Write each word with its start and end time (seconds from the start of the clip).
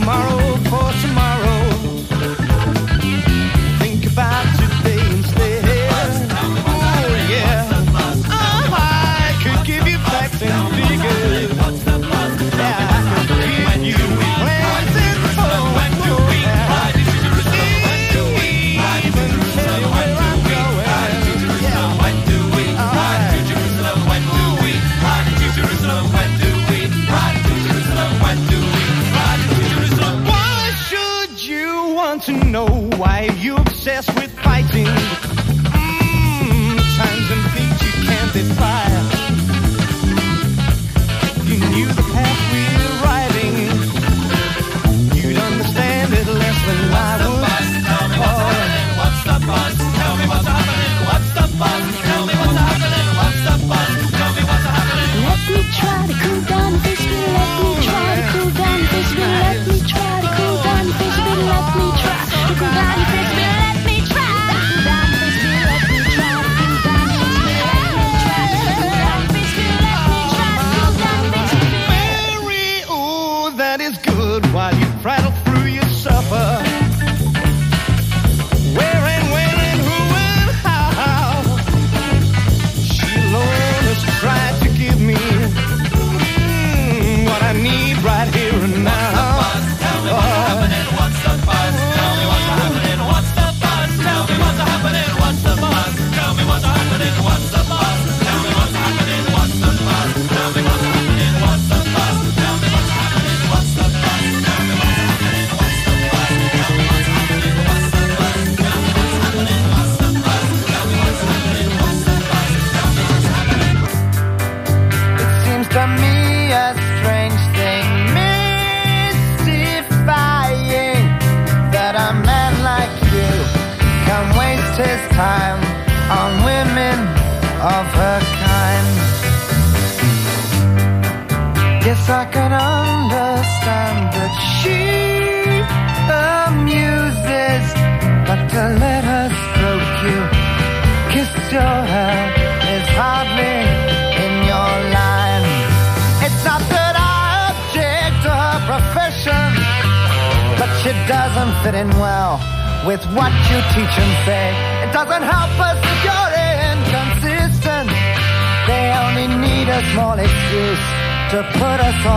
tomorrow 0.00 0.56
for 0.70 0.92
tomorrow. 1.02 1.39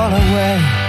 fall 0.04 0.12
away. 0.12 0.83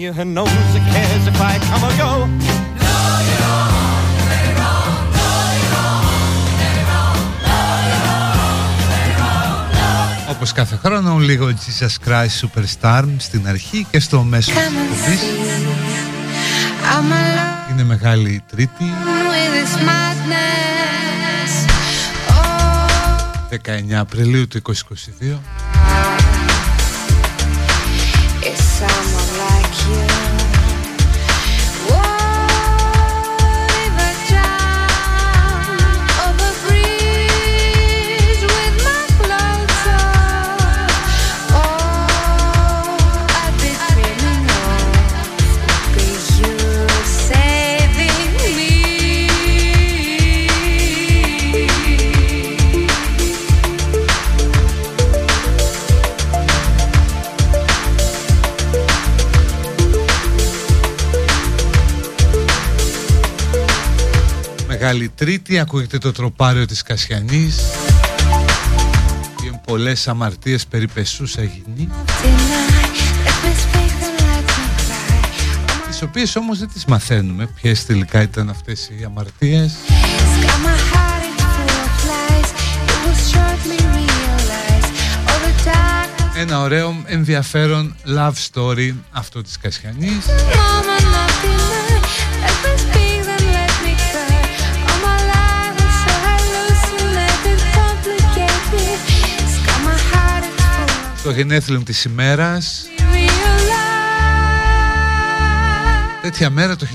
you 0.00 0.12
who 0.14 0.24
knows 0.24 0.48
cares 0.92 1.26
if 1.26 1.38
I 1.40 1.58
come 1.68 1.84
or 1.84 1.94
go. 2.00 2.10
Κάθε 10.54 10.76
χρόνο, 10.84 11.18
λίγο 11.18 11.48
Jesus 11.48 12.08
Christ 12.08 12.40
Superstar 12.40 13.04
στην 13.16 13.48
αρχή 13.48 13.86
και 13.90 14.00
στο 14.00 14.22
μέσο 14.22 14.50
της. 14.50 15.20
Είναι 17.70 17.84
μεγάλη 17.84 18.42
τρίτη. 18.50 18.84
19 23.50 23.92
Απριλίου 23.92 24.48
του 24.48 24.62
2022. 24.62 25.69
Μεγάλη 64.92 65.10
Τρίτη. 65.14 65.58
Ακούγεται 65.58 65.98
το 65.98 66.12
τροπάριο 66.12 66.66
της 66.66 66.82
Κασιανής. 66.82 67.56
Και 69.36 69.52
πολλές 69.66 70.08
αμαρτίες 70.08 70.66
περιπεσούς 70.66 71.36
αγινή 71.36 71.88
τις 75.88 76.02
οποίες 76.02 76.36
όμως 76.36 76.58
δεν 76.58 76.68
τις 76.72 76.84
μαθαίνουμε 76.84 77.46
ποιες 77.46 77.86
τελικά 77.86 78.22
ήταν 78.22 78.48
αυτές 78.48 78.90
οι 78.90 79.04
αμαρτίες. 79.04 79.72
Ένα 86.36 86.60
ωραίο 86.60 87.02
ενδιαφέρον 87.06 87.94
love 88.16 88.32
story 88.52 88.94
αυτό 89.12 89.42
της 89.42 89.58
Κασιανής. 89.58 90.26
Το 101.30 101.36
γενέθλιο 101.36 101.82
της 101.82 102.04
ημέρας. 102.04 102.84
Τέτοια 106.22 106.50
μέρα 106.50 106.76
το 106.76 106.86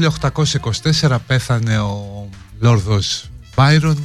1824 1.01 1.17
πέθανε 1.27 1.79
ο 1.79 2.29
Λόρδος 2.59 3.29
Μπάιρον. 3.55 3.97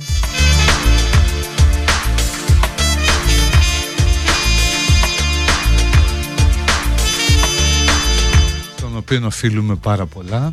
Τον 8.80 8.96
οποίο 8.96 9.22
οφείλουμε 9.26 9.74
πάρα 9.74 10.06
πολλά. 10.06 10.52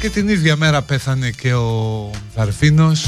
Και 0.00 0.10
την 0.10 0.28
ίδια 0.28 0.56
μέρα 0.56 0.82
πέθανε 0.82 1.30
και 1.30 1.54
ο 1.54 2.10
Δαρβίνος 2.34 3.06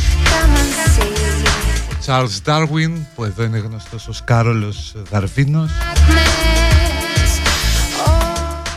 Charles 2.09 2.43
Darwin 2.45 2.93
που 3.15 3.25
εδώ 3.25 3.43
είναι 3.43 3.59
γνωστός 3.59 4.09
ως 4.09 4.21
Κάρολος 4.25 4.95
Δαρβίνος. 5.11 5.71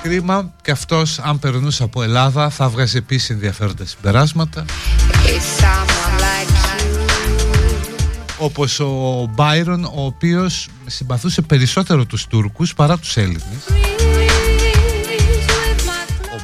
Κρίμα 0.01 0.53
και 0.61 0.71
αυτός 0.71 1.19
αν 1.19 1.39
περνούσε 1.39 1.83
από 1.83 2.03
Ελλάδα 2.03 2.49
θα 2.49 2.69
βγάζει 2.69 2.97
επίσης 2.97 3.29
ενδιαφέροντα 3.29 3.85
συμπεράσματα. 3.85 4.65
Όπως 8.37 8.79
ο 8.79 9.25
Μπάιρον 9.29 9.83
ο 9.83 10.05
οποίος 10.05 10.69
συμπαθούσε 10.85 11.41
περισσότερο 11.41 12.05
τους 12.05 12.27
Τούρκους 12.27 12.73
παρά 12.73 12.97
τους 12.97 13.17
Έλληνες. 13.17 13.41
Ο 13.69 13.90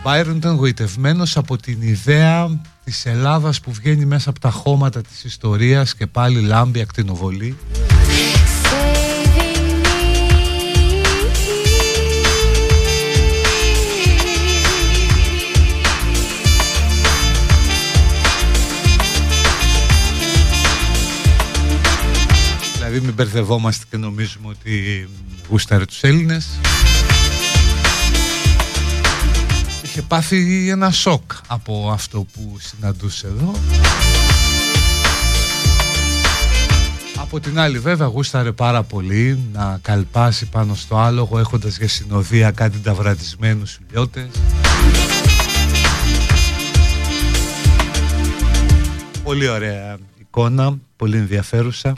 Μπάιρον 0.03 0.35
ήταν 0.35 0.55
γοητευμένος 0.55 1.38
από 1.38 1.57
την 1.57 1.81
ιδέα 1.81 2.61
της 2.83 3.05
Ελλάδας 3.05 3.59
που 3.59 3.71
βγαίνει 3.71 4.05
μέσα 4.05 4.29
από 4.29 4.39
τα 4.39 4.49
χώματα 4.49 5.01
της 5.01 5.23
ιστορίας 5.23 5.95
και 5.95 6.07
πάλι 6.07 6.41
λάμπει 6.41 6.81
ακτινοβολή. 6.81 7.57
Δηλαδή 22.73 23.00
μην 23.00 23.13
μπερδευόμαστε 23.13 23.85
και 23.89 23.97
νομίζουμε 23.97 24.47
ότι 24.47 25.07
γούσταρε 25.50 25.85
τους 25.85 26.01
Έλληνες 26.01 26.47
Είχε 29.97 30.05
πάθει 30.05 30.69
ένα 30.69 30.91
σοκ 30.91 31.31
από 31.47 31.89
αυτό 31.94 32.25
που 32.33 32.57
συναντούσε 32.59 33.27
εδώ. 33.27 33.53
Από 37.15 37.39
την 37.39 37.59
άλλη 37.59 37.79
βέβαια 37.79 38.07
γούσταρε 38.07 38.51
πάρα 38.51 38.83
πολύ 38.83 39.39
να 39.53 39.79
καλπάσει 39.81 40.45
πάνω 40.45 40.75
στο 40.75 40.97
άλογο 40.97 41.39
έχοντας 41.39 41.77
για 41.77 41.88
συνοδεία 41.88 42.51
κάτι 42.51 42.77
ταυρατισμένους 42.77 43.79
ηλιώτες. 43.88 44.27
Πολύ 49.23 49.47
ωραία 49.47 49.97
εικόνα, 50.19 50.77
πολύ 50.95 51.17
ενδιαφέρουσα 51.17 51.93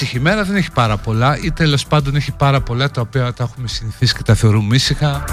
ήσυχη 0.00 0.20
μέρα 0.20 0.44
δεν 0.44 0.56
έχει 0.56 0.70
πάρα 0.70 0.96
πολλά 0.96 1.38
ή 1.38 1.52
τέλος 1.52 1.86
πάντων 1.86 2.16
έχει 2.16 2.32
πάρα 2.32 2.60
πολλά 2.60 2.90
τα 2.90 3.00
οποία 3.00 3.32
τα 3.32 3.44
έχουμε 3.44 3.68
συνηθίσει 3.68 4.14
και 4.14 4.22
τα 4.22 4.34
θεωρούμε 4.34 4.74
ήσυχα. 4.74 5.24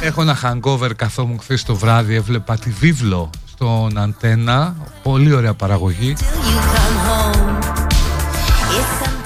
Έχω 0.00 0.22
ένα 0.22 0.38
hangover 0.42 0.90
καθόμουν 0.96 1.38
χθες 1.40 1.62
το 1.62 1.74
βράδυ, 1.74 2.14
έβλεπα 2.14 2.56
τη 2.58 2.70
βίβλο 2.70 3.30
στον 3.46 3.98
Αντένα, 3.98 4.76
πολύ 5.02 5.32
ωραία 5.32 5.54
παραγωγή. 5.54 6.16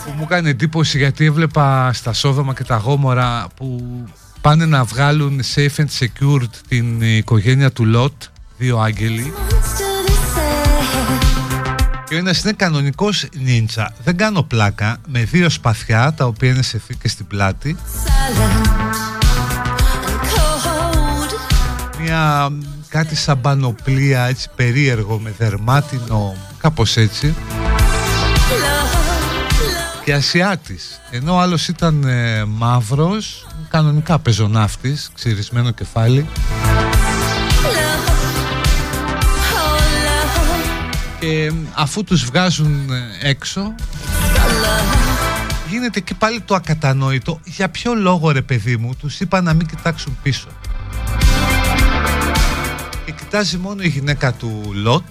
Που 0.04 0.12
μου 0.16 0.26
κάνει 0.26 0.48
εντύπωση 0.48 0.98
γιατί 0.98 1.24
έβλεπα 1.24 1.92
στα 1.92 2.12
Σόδομα 2.12 2.54
και 2.54 2.64
τα 2.64 2.76
Γόμορα 2.76 3.46
που 3.56 3.80
πάνε 4.40 4.66
να 4.66 4.84
βγάλουν 4.84 5.40
safe 5.54 5.76
and 5.76 5.98
secured 5.98 6.50
την 6.68 7.00
οικογένεια 7.00 7.72
του 7.72 7.84
Λότ, 7.84 8.12
δύο 8.58 8.78
άγγελοι. 8.78 9.32
Και 12.12 12.18
ο 12.18 12.20
ένας 12.20 12.42
είναι 12.42 12.52
κανονικός 12.52 13.26
νίντσα 13.32 13.92
Δεν 14.04 14.16
κάνω 14.16 14.42
πλάκα. 14.42 14.96
Με 15.06 15.24
δύο 15.24 15.50
σπαθιά 15.50 16.14
τα 16.16 16.26
οποία 16.26 16.50
είναι 16.50 16.62
σε 16.62 16.78
θήκες 16.78 17.12
στην 17.12 17.26
πλάτη. 17.26 17.76
Μια 22.00 22.52
κάτι 22.88 23.16
σαν 23.16 23.40
πανοπλία 23.40 24.24
έτσι 24.24 24.48
περίεργο 24.56 25.18
με 25.18 25.34
δερμάτινο 25.38 26.34
κάπως 26.58 26.96
έτσι. 26.96 27.34
Και 30.04 30.12
Ασιάτης. 30.12 31.00
Ενώ 31.10 31.34
ο 31.34 31.38
άλλος 31.38 31.68
ήταν 31.68 32.04
ε, 32.04 32.44
μαύρος 32.44 33.46
κανονικά 33.68 34.18
πεζοναύτης 34.18 35.10
ξυρισμένο 35.14 35.70
κεφάλι 35.70 36.26
και 41.22 41.52
αφού 41.74 42.04
τους 42.04 42.24
βγάζουν 42.24 42.90
ε, 42.90 43.28
έξω 43.28 43.74
γίνεται 45.70 46.00
και 46.00 46.14
πάλι 46.14 46.40
το 46.40 46.54
ακατανόητο. 46.54 47.40
Για 47.44 47.68
ποιο 47.68 47.94
λόγο 47.94 48.30
ρε 48.30 48.42
παιδί 48.42 48.76
μου 48.76 48.94
τους 48.94 49.20
είπα 49.20 49.40
να 49.40 49.54
μην 49.54 49.66
κοιτάξουν 49.66 50.18
πίσω. 50.22 50.48
Και 53.04 53.12
κοιτάζει 53.12 53.58
μόνο 53.58 53.82
η 53.82 53.88
γυναίκα 53.88 54.32
του 54.32 54.70
Λότ 54.74 55.04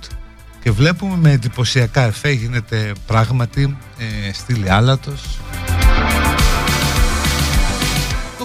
και 0.64 0.72
βλέπουμε 0.72 1.18
με 1.18 1.32
εντυπωσιακά 1.32 2.02
εφέ 2.02 2.32
γίνεται 2.32 2.92
πράγματι 3.06 3.78
ε, 3.98 4.34
στήλη 4.34 4.72
άλατος 4.72 5.40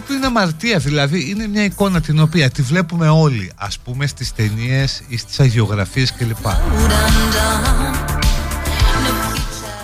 το 0.07 0.13
οποίο 0.13 0.17
είναι 0.17 0.39
αμαρτία 0.39 0.79
δηλαδή 0.79 1.31
είναι 1.31 1.47
μια 1.47 1.65
εικόνα 1.65 2.01
την 2.01 2.21
οποία 2.21 2.51
τη 2.51 2.63
βλέπουμε 2.63 3.09
όλοι 3.09 3.53
ας 3.57 3.79
πούμε 3.79 4.07
στις 4.07 4.33
ταινίες 4.33 5.03
ή 5.09 5.17
στις 5.17 5.41
αγιογραφίες 5.41 6.13
κλπ. 6.13 6.47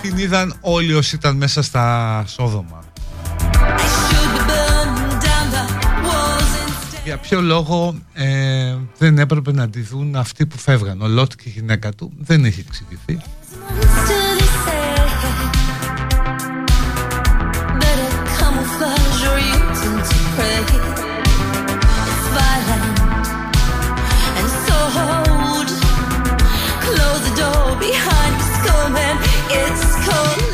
Την 0.01 0.17
είδαν 0.17 0.55
όλοι 0.61 0.93
όσοι 0.93 1.15
ήταν 1.15 1.35
μέσα 1.35 1.61
στα 1.61 2.23
Σόδομα 2.27 2.83
για 7.03 7.17
ποιο 7.17 7.41
λόγο 7.41 7.95
ε, 8.13 8.75
δεν 8.97 9.17
έπρεπε 9.17 9.51
να 9.51 9.69
τη 9.69 9.81
δουν 9.81 10.15
αυτοί 10.15 10.45
που 10.45 10.57
φεύγαν. 10.57 11.01
Ο 11.01 11.07
Λότ 11.07 11.31
και 11.35 11.43
η 11.43 11.49
γυναίκα 11.49 11.91
του 11.93 12.11
δεν 12.17 12.45
έχει 12.45 12.65
εξηγηθεί 12.67 13.19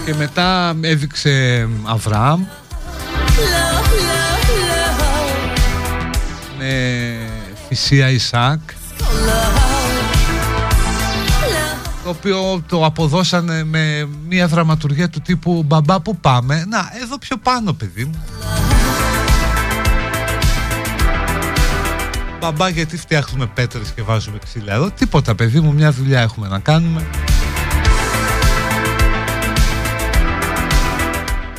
Και 0.10 0.16
μετά 0.16 0.76
έδειξε 0.82 1.68
Αβραάμ. 1.84 2.46
Με 6.58 7.14
θυσία 7.68 8.10
Ισάκ. 8.10 8.60
Το 12.04 12.10
οποίο 12.10 12.64
το 12.68 12.86
αποδώσανε 12.86 13.64
με 13.64 14.10
μια 14.28 14.48
δραματουργία 14.48 15.10
του 15.10 15.22
τύπου 15.22 15.64
«Μπαμπά 15.66 16.00
που 16.00 16.18
πάμε» 16.18 16.66
να 16.70 16.92
εδώ 17.04 17.18
πιο 17.18 17.38
πάνω 17.38 17.74
παιδί 17.74 18.06
μου. 18.06 18.24
Μπαμπά 22.40 22.70
γιατί 22.70 22.98
φτιάχνουμε 22.98 23.46
πέτρες 23.46 23.92
και 23.96 24.02
βάζουμε 24.02 24.38
ξύλα 24.46 24.74
εδώ 24.74 24.92
Τίποτα 24.92 25.36
παιδί 25.36 25.60
μου 25.60 25.74
μια 25.74 25.92
δουλειά 25.92 26.22
έχουμε 26.22 26.48
να 26.48 26.60
κάνουμε 26.60 27.08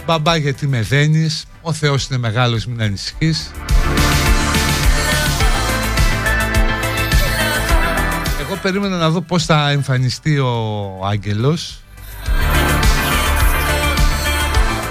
Μπαμπά 0.07 0.37
γιατί 0.37 0.67
με 0.67 0.83
δένεις. 0.83 1.45
Ο 1.63 1.73
Θεός 1.73 2.07
είναι 2.07 2.19
μεγάλος 2.19 2.67
μην 2.67 2.83
ανησυχείς. 2.83 3.51
Εγώ 8.41 8.59
περίμενα 8.63 8.97
να 8.97 9.11
δω 9.11 9.21
πώς 9.21 9.45
θα 9.45 9.71
εμφανιστεί 9.71 10.39
ο 10.39 11.07
Άγγελος. 11.07 11.81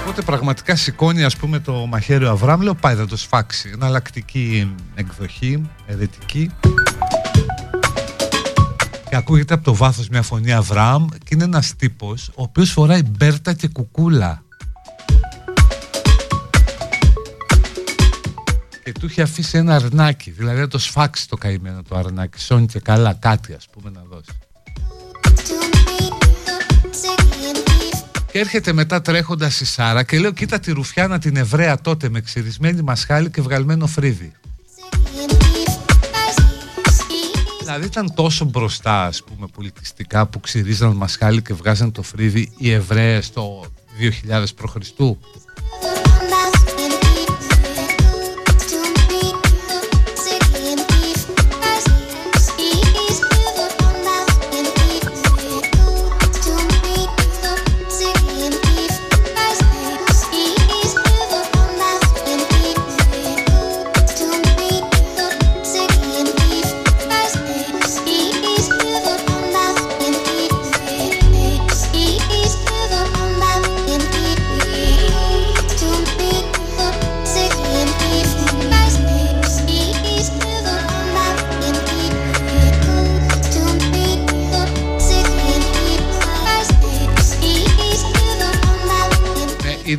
Οπότε 0.02 0.22
πραγματικά 0.22 0.76
σηκώνει 0.76 1.24
ας 1.24 1.36
πούμε 1.36 1.58
το 1.58 1.72
μαχαίρι 1.72 2.24
ο 2.24 2.30
Αβραάμ 2.30 2.60
Λέω 2.60 2.74
πάει 2.74 2.94
θα 2.94 3.06
το 3.06 3.16
σφάξει 3.16 3.70
Εναλλακτική 3.74 4.74
εκδοχή, 4.94 5.62
ερετική. 5.86 6.50
Και 9.08 9.16
ακούγεται 9.16 9.54
από 9.54 9.64
το 9.64 9.74
βάθος 9.74 10.08
μια 10.08 10.22
φωνή 10.22 10.52
Αβραάμ 10.52 11.06
και 11.08 11.28
είναι 11.28 11.44
ένας 11.44 11.76
τύπος 11.76 12.28
ο 12.28 12.42
οποίος 12.42 12.70
φοράει 12.70 13.02
μπέρτα 13.02 13.52
και 13.52 13.68
κουκούλα 13.68 14.42
και 18.82 18.92
του 18.92 19.06
είχε 19.06 19.22
αφήσει 19.22 19.58
ένα 19.58 19.74
αρνάκι 19.74 20.30
δηλαδή 20.30 20.60
να 20.60 20.68
το 20.68 20.78
σφάξει 20.78 21.28
το 21.28 21.36
καημένο 21.36 21.82
το 21.82 21.96
αρνάκι 21.96 22.40
σώνει 22.40 22.66
και 22.66 22.80
καλά 22.80 23.14
κάτι 23.14 23.52
ας 23.52 23.68
πούμε 23.72 23.90
να 23.90 24.02
δώσει 24.10 24.30
και 28.32 28.38
έρχεται 28.38 28.72
μετά 28.72 29.02
τρέχοντας 29.02 29.60
η 29.60 29.64
Σάρα 29.64 30.02
και 30.02 30.18
λέω: 30.18 30.32
Κοίτα 30.32 30.58
τη 30.58 30.72
Ρουφιάνα 30.72 31.18
την 31.18 31.36
Εβραία 31.36 31.80
τότε 31.80 32.08
με 32.08 32.20
ξυρισμένη 32.20 32.82
μασχάλη 32.82 33.30
και 33.30 33.42
βγαλμένο 33.42 33.86
φρύδι. 33.86 34.32
Δηλαδή 37.60 37.86
ήταν 37.86 38.14
τόσο 38.14 38.44
μπροστά, 38.44 39.04
ας 39.04 39.22
πούμε, 39.24 39.46
πολιτιστικά 39.54 40.26
που 40.26 40.40
ξυρίζαν 40.40 40.92
μασχάλη 40.92 41.42
και 41.42 41.54
βγάζαν 41.54 41.92
το 41.92 42.02
φρύδι 42.02 42.52
οι 42.56 42.70
Εβραίες 42.72 43.32
το 43.32 43.64
2000 44.28 44.44
π.Χ. 44.56 44.76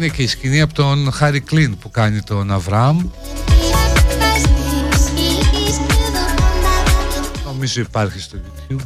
είναι 0.03 0.09
και 0.09 0.21
η 0.21 0.27
σκηνή 0.27 0.61
από 0.61 0.73
τον 0.73 1.11
Χάρι 1.11 1.39
Κλίν 1.39 1.77
που 1.77 1.91
κάνει 1.91 2.21
τον 2.21 2.51
Αβραάμ. 2.51 3.09
Νομίζω 7.45 7.81
υπάρχει 7.81 8.19
στο 8.19 8.37
YouTube. 8.37 8.81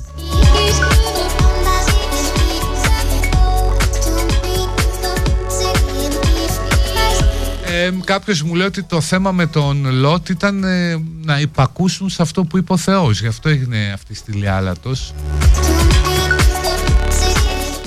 Ε, 7.66 7.92
κάποιος 8.04 8.42
μου 8.42 8.56
λέει 8.56 8.68
ότι 8.68 8.84
το 8.84 9.02
θέμα 9.02 9.32
με 9.32 9.46
τον 9.46 9.92
Λότ 9.92 10.30
ήταν 10.30 10.64
ε, 10.64 11.04
να 11.24 11.40
υπακούσουν 11.40 12.10
σε 12.10 12.22
αυτό 12.22 12.44
που 12.44 12.58
είπε 12.58 12.74
ο 12.74 12.78
Θεός. 12.78 13.22
Γι' 13.22 13.28
αυτό 13.28 13.50
έγινε 13.50 13.92
αυτή 13.94 14.16
στη 14.16 14.32
Λιάλατος 14.32 15.14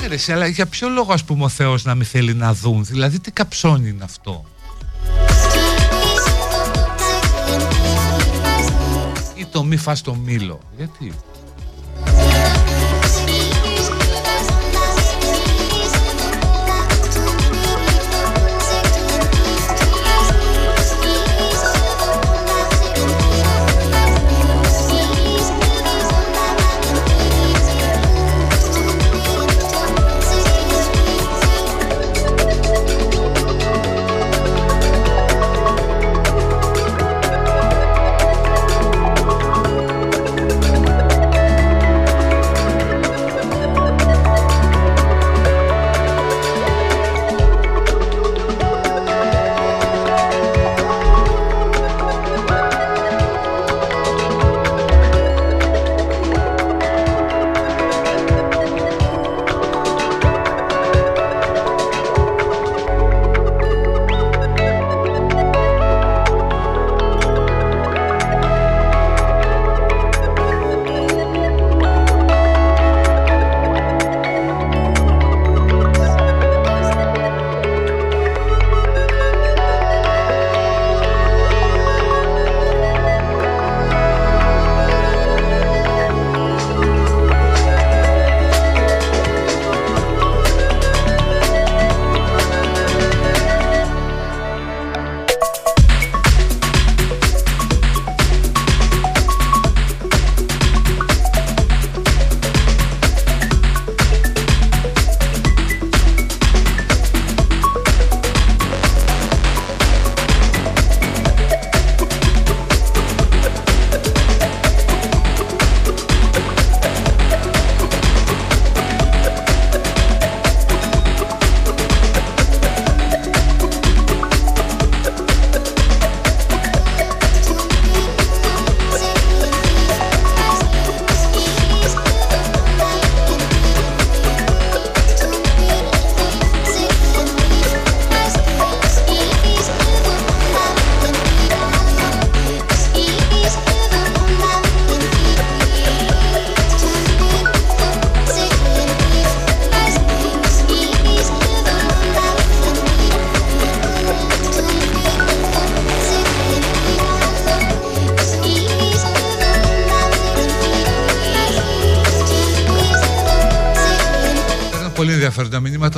ρε, 0.08 0.32
αλλά 0.32 0.46
για 0.46 0.66
ποιο 0.66 0.88
λόγο 0.88 1.12
ας 1.12 1.24
πούμε 1.24 1.44
ο 1.44 1.48
Θεός 1.48 1.84
να 1.84 1.94
μην 1.94 2.06
θέλει 2.06 2.34
να 2.34 2.54
δουν; 2.54 2.84
Δηλαδή 2.84 3.20
τι 3.20 3.30
καψόνι 3.30 3.88
είναι 3.88 4.04
αυτό; 4.04 4.44
Ή 9.34 9.44
το 9.44 9.64
μη 9.64 9.76
φας 9.76 10.00
το 10.00 10.14
μήλο; 10.14 10.60
Γιατί; 10.76 11.12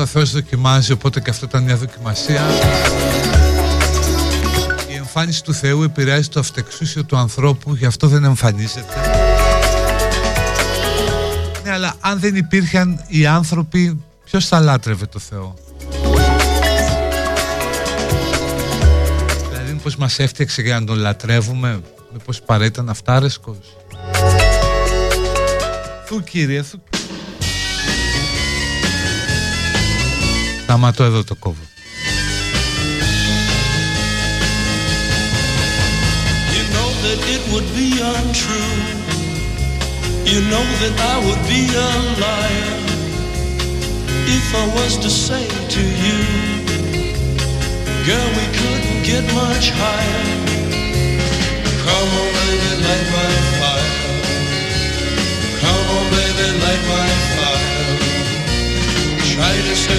Ενδιαφέροντα 0.00 0.02
μηνύματα. 0.02 0.02
Ο 0.02 0.06
Θεός 0.06 0.30
δοκιμάζει, 0.30 0.92
οπότε 0.92 1.20
και 1.20 1.30
αυτό 1.30 1.46
ήταν 1.46 1.62
μια 1.62 1.76
δοκιμασία. 1.76 2.42
Η 4.90 4.94
εμφάνιση 4.94 5.44
του 5.44 5.54
Θεού 5.54 5.82
επηρεάζει 5.82 6.28
το 6.28 6.40
αυτεξούσιο 6.40 7.04
του 7.04 7.16
ανθρώπου, 7.16 7.74
γι' 7.74 7.86
αυτό 7.86 8.06
δεν 8.06 8.24
εμφανίζεται. 8.24 8.94
Ναι, 11.64 11.70
αλλά 11.70 11.94
αν 12.00 12.20
δεν 12.20 12.36
υπήρχαν 12.36 13.04
οι 13.08 13.26
άνθρωποι, 13.26 14.02
ποιος 14.24 14.46
θα 14.46 14.60
λάτρευε 14.60 15.06
το 15.06 15.18
Θεό; 15.18 15.54
Δηλαδή, 19.50 19.72
μήπως 19.72 19.96
μας 19.96 20.18
έφτιαξε 20.18 20.62
για 20.62 20.80
να 20.80 20.86
τον 20.86 20.96
λατρεύουμε, 20.96 21.80
μήπως 22.12 22.40
παρά 22.40 22.64
ήταν 22.64 22.88
αυτάρεσκος; 22.88 23.76
Θου 26.04 26.22
κύριε, 26.22 26.62
θου 26.62 26.80
Σταματώ 30.69 31.03
εδώ 31.03 31.23
το 31.23 31.35
κόβω. 31.35 31.63
You 36.55 36.63
know 36.75 36.89
that 37.05 37.19
it 37.35 37.43
would 37.51 37.69
be 37.79 37.89
untrue. 38.13 38.75
You 40.31 40.39
know 40.51 40.65
that 40.81 40.95
I 41.13 41.15
would 41.25 41.43
be 41.53 41.61
a 41.87 41.91
liar 42.23 42.85
if 44.27 44.47
I 44.63 44.65
was 44.77 44.97
to 44.97 45.09
say 45.09 45.45
to 45.75 45.81
you, 46.05 46.19
Girl, 48.05 48.29
we 48.39 48.45
couldn't 48.59 49.01
get 49.03 49.23
much 49.33 49.65
higher. 49.81 50.25
Come 51.85 52.09
on, 52.21 52.29
baby, 52.37 52.71
light 52.85 53.07
my 53.17 53.31
fire. 53.59 53.93
Come 55.61 55.85
on, 55.97 56.05
baby, 56.13 56.47
light 56.63 56.83
my 56.93 57.09
fire. 57.35 57.65
Try 59.33 59.53
to 59.67 59.75
set 59.75 59.98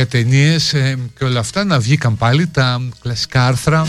Για 0.00 0.08
ταινίες 0.08 0.74
και 1.18 1.24
όλα 1.24 1.40
αυτά 1.40 1.64
να 1.64 1.80
βγήκαν 1.80 2.16
πάλι 2.16 2.46
τα 2.46 2.88
κλασικά 3.00 3.46
άρθρα. 3.46 3.86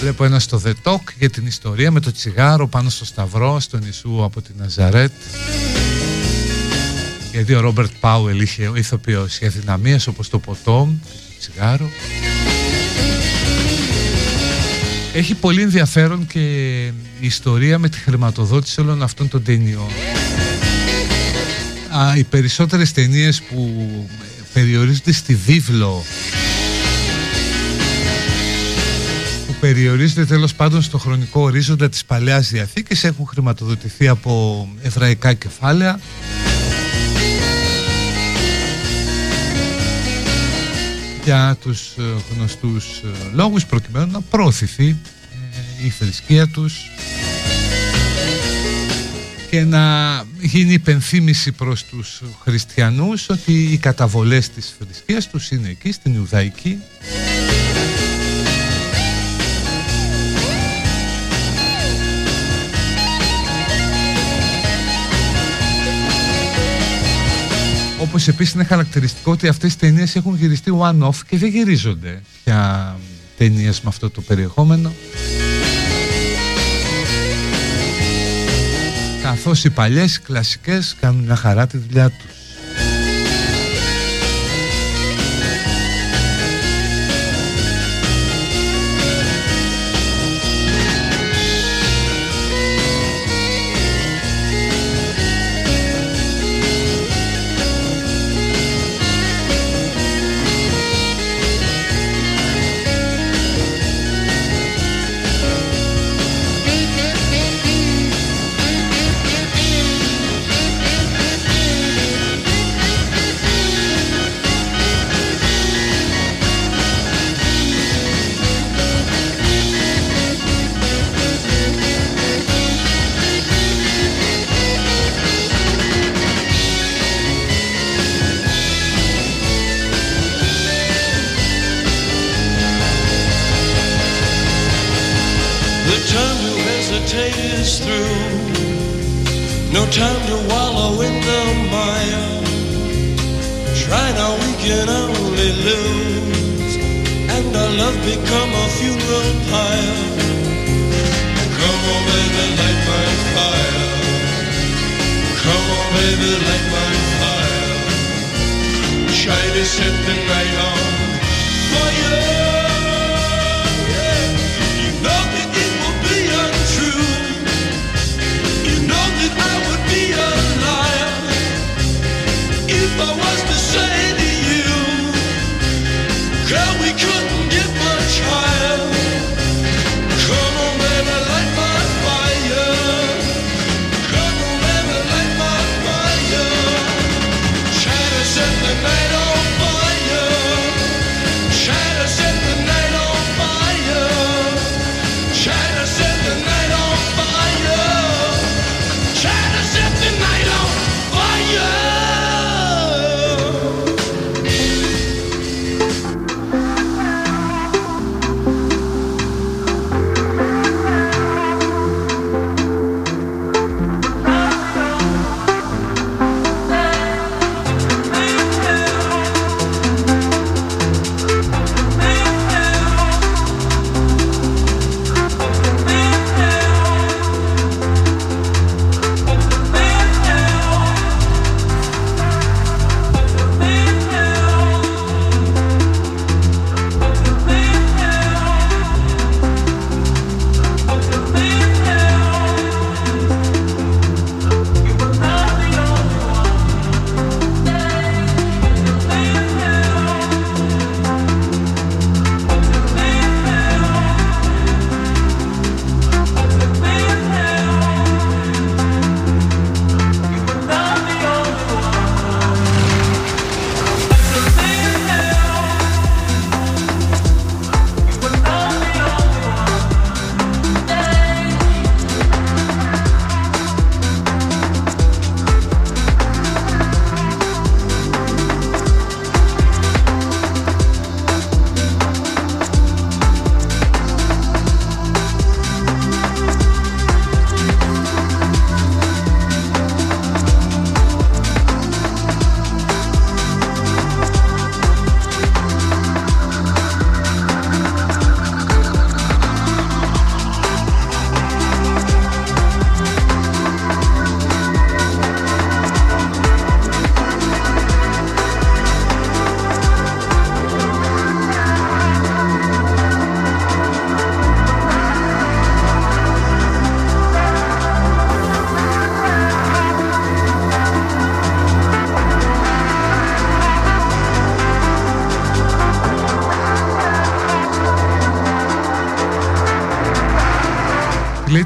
Βλέπω 0.00 0.24
ένα 0.24 0.38
στο 0.38 0.62
The 0.64 0.72
Talk 0.82 1.00
για 1.18 1.30
την 1.30 1.46
ιστορία 1.46 1.90
με 1.90 2.00
το 2.00 2.12
τσιγάρο 2.12 2.68
πάνω 2.68 2.90
στο 2.90 3.04
σταυρό 3.04 3.60
στον 3.60 3.80
Ιησού 3.84 4.24
από 4.24 4.42
την 4.42 4.54
Ναζαρέτ. 4.58 5.12
Γιατί 7.32 7.54
ο 7.54 7.60
Ρόμπερτ 7.60 7.90
Πάουελ 8.00 8.40
είχε 8.40 8.70
ηθοποιός 8.74 9.38
οι 9.38 9.46
αδυναμίες 9.46 10.06
όπως 10.06 10.28
το 10.28 10.38
ποτό 10.38 10.88
και 11.02 11.08
το 11.08 11.38
τσιγάρο. 11.38 11.90
Έχει 15.14 15.34
πολύ 15.34 15.62
ενδιαφέρον 15.62 16.26
και 16.26 16.40
η 17.20 17.26
ιστορία 17.26 17.78
με 17.78 17.88
τη 17.88 17.98
χρηματοδότηση 17.98 18.80
όλων 18.80 19.02
αυτών 19.02 19.28
των 19.28 19.42
ταινιών. 19.42 19.90
Α, 21.96 22.16
οι 22.16 22.24
περισσότερες 22.24 22.92
ταινίες 22.92 23.42
που 23.42 23.84
περιορίζονται 24.56 25.12
στη 25.12 25.34
βίβλο. 25.34 26.04
Που 29.46 29.54
περιορίζονται 29.60 30.24
τέλος 30.24 30.54
πάντων 30.54 30.82
στο 30.82 30.98
χρονικό 30.98 31.40
ορίζοντα 31.40 31.88
της 31.88 32.04
Παλαιάς 32.04 32.50
Διαθήκης. 32.50 33.04
Έχουν 33.04 33.26
χρηματοδοτηθεί 33.26 34.08
από 34.08 34.68
εβραϊκά 34.82 35.32
κεφάλαια. 35.32 36.00
Για 41.24 41.56
τους 41.60 41.80
ε, 41.98 42.02
γνωστούς 42.34 42.86
ε, 42.86 43.08
λόγους 43.32 43.66
προκειμένου 43.66 44.10
να 44.12 44.20
προωθηθεί 44.20 44.88
ε, 44.88 45.86
η 45.86 45.88
θρησκεία 45.88 46.46
τους 46.46 46.74
και 49.50 49.64
να 49.64 50.24
γίνει 50.40 50.72
υπενθύμηση 50.72 51.52
προς 51.52 51.84
τους 51.84 52.22
χριστιανούς 52.42 53.28
ότι 53.28 53.52
οι 53.72 53.76
καταβολές 53.76 54.48
της 54.50 54.74
θρησκείας 54.78 55.28
τους 55.28 55.50
είναι 55.50 55.68
εκεί 55.68 55.92
στην 55.92 56.14
Ιουδαϊκή 56.14 56.78
Όπως 68.00 68.28
επίσης 68.28 68.54
είναι 68.54 68.64
χαρακτηριστικό 68.64 69.32
ότι 69.32 69.48
αυτές 69.48 69.72
οι 69.72 69.78
ταινίες 69.78 70.16
έχουν 70.16 70.36
γυριστεί 70.36 70.72
one-off 70.80 71.14
και 71.28 71.36
δεν 71.36 71.48
γυρίζονται 71.48 72.22
για 72.44 72.96
ταινίες 73.36 73.80
με 73.80 73.88
αυτό 73.88 74.10
το 74.10 74.20
περιεχόμενο. 74.20 74.92
καθώς 79.26 79.64
οι 79.64 79.70
παλιές 79.70 80.20
κλασικές 80.20 80.96
κάνουν 81.00 81.24
μια 81.24 81.36
χαρά 81.36 81.66
τη 81.66 81.76
δουλειά 81.76 82.10
τους. 82.10 82.35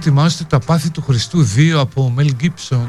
ετοιμάσετε 0.00 0.44
το 0.48 0.56
απάθη 0.56 0.90
του 0.90 1.02
Χριστού 1.02 1.46
2 1.56 1.70
από 1.78 2.10
Μέλ 2.10 2.32
Γκίψον. 2.34 2.88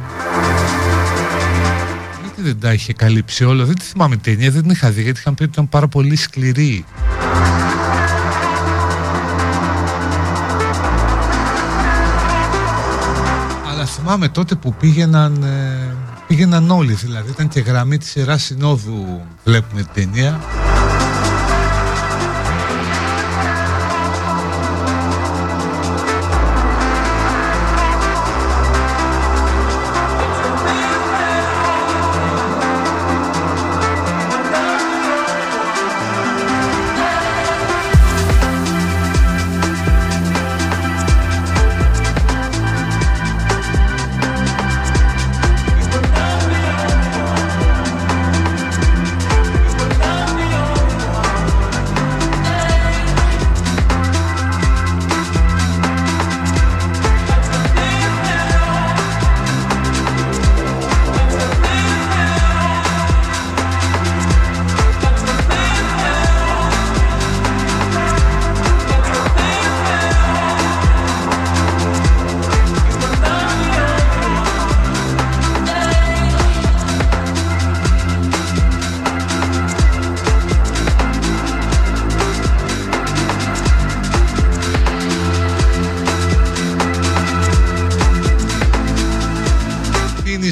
Γιατί 2.21 2.41
δεν 2.41 2.59
τα 2.59 2.73
είχε 2.73 2.93
καλύψει 2.93 3.43
όλα, 3.43 3.63
δεν 3.65 3.75
τη 3.75 3.85
θυμάμαι 3.85 4.17
ταινία, 4.17 4.51
δεν 4.51 4.61
την 4.61 4.71
είχα 4.71 4.89
δει 4.89 5.01
γιατί 5.01 5.19
είχαν 5.19 5.35
πει 5.35 5.43
ότι 5.43 5.51
ήταν 5.51 5.69
πάρα 5.69 5.87
πολύ 5.87 6.15
σκληρή. 6.15 6.85
Αλλά 13.71 13.85
θυμάμαι 13.85 14.29
τότε 14.29 14.55
που 14.55 14.73
πήγαιναν, 14.73 15.43
ε, 15.43 15.95
πήγαιναν 16.27 16.71
όλοι 16.71 16.93
δηλαδή, 16.93 17.31
ήταν 17.31 17.47
και 17.47 17.59
γραμμή 17.59 17.97
της 17.97 18.15
Ιεράς 18.15 18.43
Συνόδου 18.43 19.21
βλέπουμε 19.43 19.81
την 19.81 19.91
ταινία. 19.93 20.39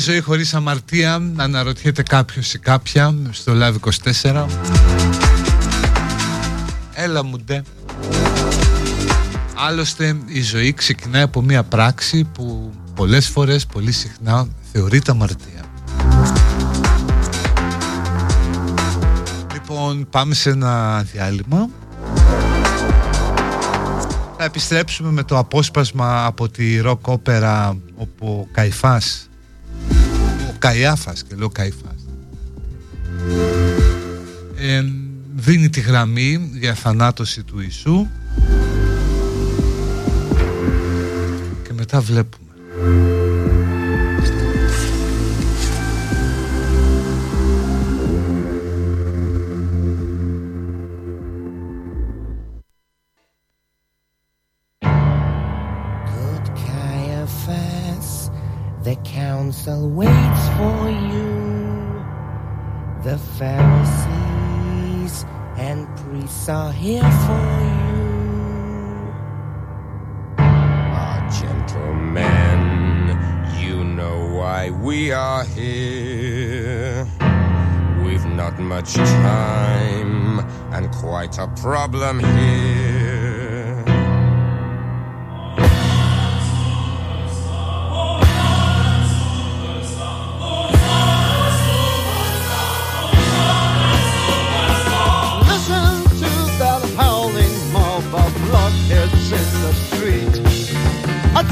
Ζωή 0.09 0.19
χωρίς 0.19 0.53
αμαρτία 0.53 1.21
Αναρωτιέται 1.35 2.03
κάποιος 2.03 2.53
ή 2.53 2.59
κάποια 2.59 3.15
Στο 3.31 3.53
Live 3.55 3.75
24 4.23 4.45
Έλα 6.93 7.23
μου 7.23 7.37
ντε 7.37 7.61
Άλλωστε 9.55 10.17
η 10.25 10.41
ζωή 10.41 10.73
ξεκινάει 10.73 11.21
από 11.21 11.41
μια 11.41 11.63
πράξη 11.63 12.23
Που 12.23 12.73
πολλές 12.95 13.27
φορές, 13.27 13.65
πολύ 13.65 13.91
συχνά 13.91 14.47
Θεωρείται 14.71 15.11
αμαρτία. 15.11 15.63
Λοιπόν 19.53 20.07
πάμε 20.09 20.33
σε 20.33 20.49
ένα 20.49 21.01
διάλειμμα. 21.01 21.69
Θα 24.37 24.43
επιστρέψουμε 24.43 25.11
με 25.11 25.23
το 25.23 25.37
απόσπασμα 25.37 26.25
από 26.25 26.49
τη 26.49 26.79
ροκ 26.79 27.07
όπερα 27.07 27.77
όπου 27.95 28.27
ο 28.27 28.47
Καϊφάς 28.51 29.28
ο 29.28 29.28
Καϊάφας 30.59 31.23
και 31.23 31.35
λέω 31.35 31.49
Καϊφάς 31.49 32.05
ε, 34.61 34.83
δίνει 35.35 35.69
τη 35.69 35.79
γραμμή 35.79 36.49
για 36.53 36.73
θανάτωση 36.73 37.43
του 37.43 37.59
Ιησού 37.59 38.07
και 41.63 41.73
μετά 41.73 42.01
βλέπουμε 42.01 42.47
Good 56.11 56.47
Caiaphas, 56.55 58.29
the 58.83 58.95
council 59.03 59.89
waits 59.89 60.07
for 60.07 60.07
you. 60.07 60.19
The 60.19 60.28
Pharisees 63.37 65.15
and 65.57 65.87
priests 65.97 66.49
are 66.49 66.71
here 66.71 67.01
for 67.01 67.49
you. 67.73 69.13
Ah, 70.37 71.19
gentlemen, 71.41 72.59
you 73.61 73.83
know 73.83 74.17
why 74.37 74.71
we 74.71 75.11
are 75.11 75.43
here. 75.45 77.07
We've 78.03 78.25
not 78.25 78.57
much 78.59 78.93
time 78.93 80.39
and 80.73 80.91
quite 80.91 81.37
a 81.37 81.47
problem 81.61 82.19
here. 82.19 82.78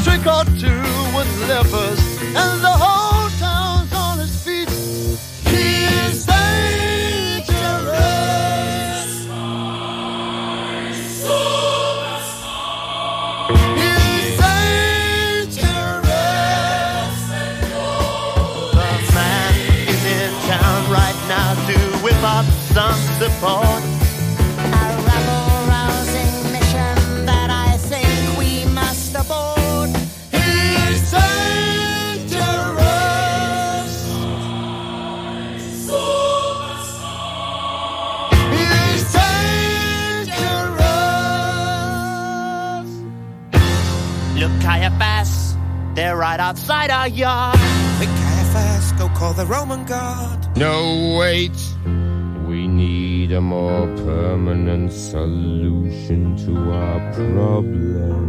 Trick 0.07 0.25
or 0.25 0.45
two 0.57 0.81
with 1.15 1.29
lepers, 1.49 1.96
right 46.27 46.39
outside 46.41 46.89
our 46.89 47.07
yard. 47.07 47.57
Quick, 47.97 48.09
Caiaphas, 48.21 48.91
go 48.99 49.07
call 49.19 49.33
the 49.33 49.45
Roman 49.45 49.85
guard. 49.85 50.39
No, 50.57 51.17
wait. 51.19 51.57
We 52.49 52.67
need 52.67 53.31
a 53.31 53.39
more 53.39 53.87
permanent 54.07 54.91
solution 54.91 56.19
to 56.43 56.53
our 56.83 56.99
problem. 57.13 58.25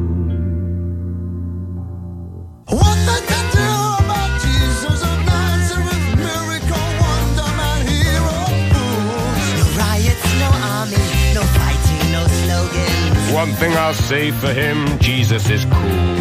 What 2.79 2.99
they 3.31 3.43
do 3.59 3.71
about 4.03 4.33
Jesus 4.45 4.99
of 5.11 5.19
Nazareth, 5.33 6.07
miracle, 6.27 6.89
wonder 7.03 7.51
man, 7.61 7.81
hero, 7.93 8.37
fool. 8.73 9.29
No 9.59 9.67
riots, 9.83 10.29
no 10.43 10.49
army, 10.77 11.03
no 11.39 11.43
fighting, 11.59 12.05
no 12.17 12.23
slogans. 12.43 13.33
One 13.43 13.53
thing 13.61 13.73
I'll 13.85 14.01
say 14.11 14.31
for 14.31 14.53
him 14.63 14.77
Jesus 15.01 15.51
is 15.51 15.65
cool. 15.65 16.19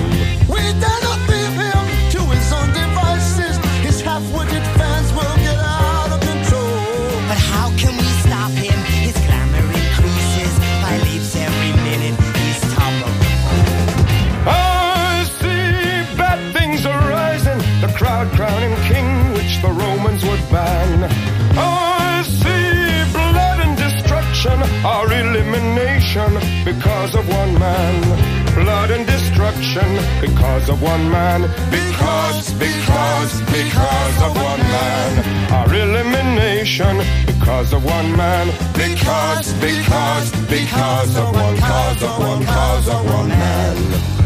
Because 30.21 30.69
of 30.69 30.81
one 30.81 31.09
man. 31.11 31.41
Because, 31.69 32.53
because, 32.53 33.41
because 33.41 34.21
of 34.21 34.35
one 34.35 34.59
man. 34.59 35.51
Our 35.51 35.73
elimination, 35.73 36.97
because 37.25 37.73
of 37.73 37.83
one 37.85 38.15
man. 38.15 38.47
Because, 38.73 39.53
because, 39.53 40.31
because 40.47 41.17
of 41.17 41.33
one 41.33 41.57
cause 41.57 42.03
of 42.03 42.19
one 42.19 42.43
cause 42.45 42.87
of 42.87 43.05
one 43.05 43.29
man. 43.29 44.16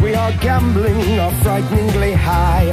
We 0.00 0.14
are 0.14 0.32
gambling 0.38 1.18
are 1.18 1.32
frighteningly 1.42 2.12
high. 2.12 2.66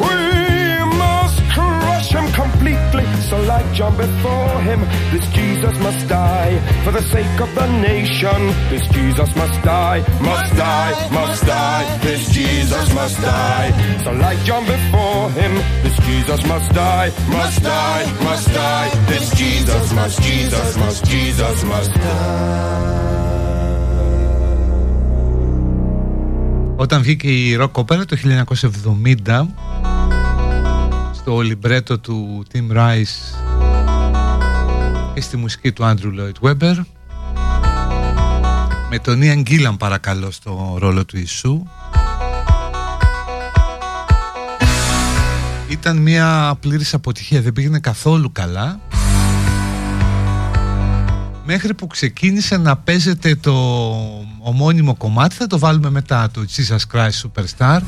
We 0.00 0.98
must 0.98 1.40
crush 1.50 2.12
him 2.12 2.30
completely. 2.32 3.04
So, 3.28 3.40
like 3.42 3.66
John 3.72 3.96
before 3.96 4.60
him, 4.60 4.80
this 5.10 5.26
Jesus 5.28 5.78
must 5.80 6.08
die. 6.08 6.58
For 6.84 6.92
the 6.92 7.02
sake 7.02 7.40
of 7.40 7.54
the 7.54 7.66
nation, 7.80 8.40
this 8.70 8.86
Jesus 8.88 9.34
must 9.36 9.62
die, 9.62 10.00
must 10.20 10.54
die, 10.56 11.08
must 11.12 11.46
die. 11.46 11.98
This 12.02 12.28
Jesus 12.28 12.94
must 12.94 13.20
die. 13.20 14.00
So, 14.04 14.12
like 14.12 14.38
John 14.44 14.64
before 14.66 15.30
him, 15.30 15.54
this 15.82 15.96
Jesus 16.06 16.46
must 16.46 16.70
die, 16.72 17.10
must 17.28 17.62
die, 17.62 18.04
must 18.22 18.48
die. 18.52 18.88
This 19.06 19.30
Jesus 19.34 19.92
must, 19.92 20.22
Jesus 20.22 20.76
must, 20.76 21.04
Jesus 21.06 21.64
must 21.64 21.92
die. 21.94 23.05
Όταν 26.78 27.02
βγήκε 27.02 27.28
η 27.28 27.58
rock 27.60 27.72
opera 27.72 28.06
το 28.06 28.16
1970 29.26 29.46
στο 31.12 31.40
λιμπρέτο 31.40 31.98
του 31.98 32.44
Tim 32.52 32.76
Rice 32.76 33.36
και 35.14 35.20
στη 35.20 35.36
μουσική 35.36 35.72
του 35.72 35.82
Andrew 35.82 36.20
Lloyd 36.20 36.48
Webber 36.48 36.74
με 38.90 38.98
τον 38.98 39.20
Ian 39.22 39.42
Gillan 39.48 39.74
παρακαλώ 39.78 40.30
στο 40.30 40.76
ρόλο 40.78 41.04
του 41.04 41.16
Ιησού. 41.16 41.62
Ήταν 45.68 45.96
μια 45.96 46.56
πλήρης 46.60 46.94
αποτυχία 46.94 47.40
δεν 47.40 47.52
πήγαινε 47.52 47.78
καθόλου 47.78 48.32
καλά. 48.32 48.80
Μέχρι 51.44 51.74
που 51.74 51.86
ξεκίνησε 51.86 52.56
να 52.56 52.76
παίζεται 52.76 53.34
το 53.34 53.54
ομώνυμο 54.48 54.96
κομμάτι. 54.96 55.34
Θα 55.34 55.46
το 55.46 55.58
βάλουμε 55.58 55.90
μετά 55.90 56.30
το 56.30 56.44
Jesus 56.56 56.96
Christ 56.96 57.10
Superstar. 57.22 57.80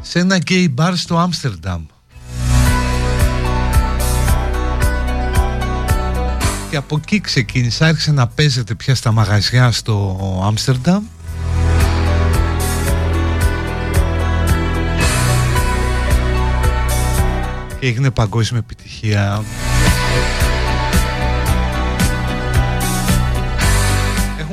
Σε 0.00 0.18
ένα 0.18 0.38
gay 0.46 0.74
bar 0.76 0.92
στο 0.94 1.18
Άμστερνταμ. 1.18 1.82
Και 6.70 6.76
από 6.76 6.96
εκεί 6.96 7.20
ξεκίνησα. 7.20 7.86
Άρχισε 7.86 8.12
να 8.12 8.26
παίζεται 8.26 8.74
πια 8.74 8.94
στα 8.94 9.12
μαγαζιά 9.12 9.72
στο 9.72 10.42
Άμστερνταμ. 10.44 11.02
Και 17.80 17.86
έγινε 17.86 18.10
παγκόσμια 18.10 18.60
επιτυχία. 18.60 19.44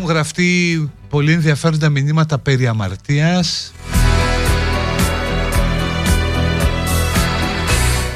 έχουν 0.04 0.16
γραφτεί 0.16 0.92
πολύ 1.10 1.32
ενδιαφέροντα 1.32 1.90
μηνύματα 1.90 2.38
περί 2.38 2.68
αμαρτίας. 2.68 3.74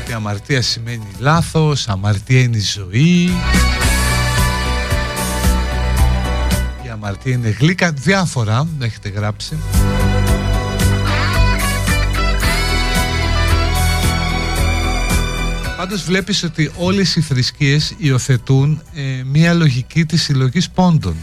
Η 0.09 0.13
αμαρτία 0.13 0.61
σημαίνει 0.61 1.07
λάθος, 1.19 1.87
αμαρτία 1.87 2.41
είναι 2.41 2.57
ζωή. 2.57 3.31
Η 6.85 6.89
αμαρτία 6.91 7.33
είναι 7.33 7.49
γλύκα, 7.59 7.91
διάφορα 7.91 8.67
έχετε 8.81 9.09
γράψει. 9.09 9.57
Πάντως 15.77 16.03
βλέπεις 16.03 16.43
ότι 16.43 16.71
όλες 16.77 17.15
οι 17.15 17.21
θρησκείες 17.21 17.93
υιοθετούν 17.97 18.81
ε, 18.93 19.01
μία 19.23 19.53
λογική 19.53 20.05
της 20.05 20.23
συλλογής 20.23 20.69
πόντων. 20.69 21.15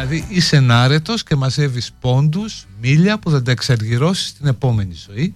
Δηλαδή 0.00 0.26
είσαι 0.28 0.56
ενάρετος 0.56 1.22
και 1.22 1.36
μαζεύεις 1.36 1.92
πόντους 2.00 2.66
μίλια 2.80 3.18
που 3.18 3.30
θα 3.30 3.42
τα 3.42 3.50
εξαργυρώσεις 3.50 4.28
στην 4.28 4.46
επόμενη 4.46 4.94
ζωή. 5.06 5.34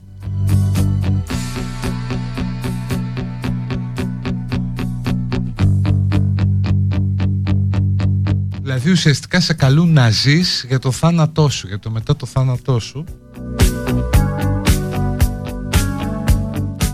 Δηλαδή 8.62 8.90
ουσιαστικά 8.90 9.40
σε 9.40 9.52
καλούν 9.52 9.92
να 9.92 10.10
ζεις 10.10 10.64
για 10.68 10.78
το 10.78 10.90
θάνατό 10.90 11.48
σου, 11.48 11.66
για 11.66 11.78
το 11.78 11.90
μετά 11.90 12.16
το 12.16 12.26
θάνατό 12.26 12.78
σου. 12.78 13.04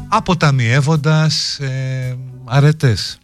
Αποταμιεύοντας 0.08 1.58
ε, 1.58 2.16
αρετές. 2.44 3.18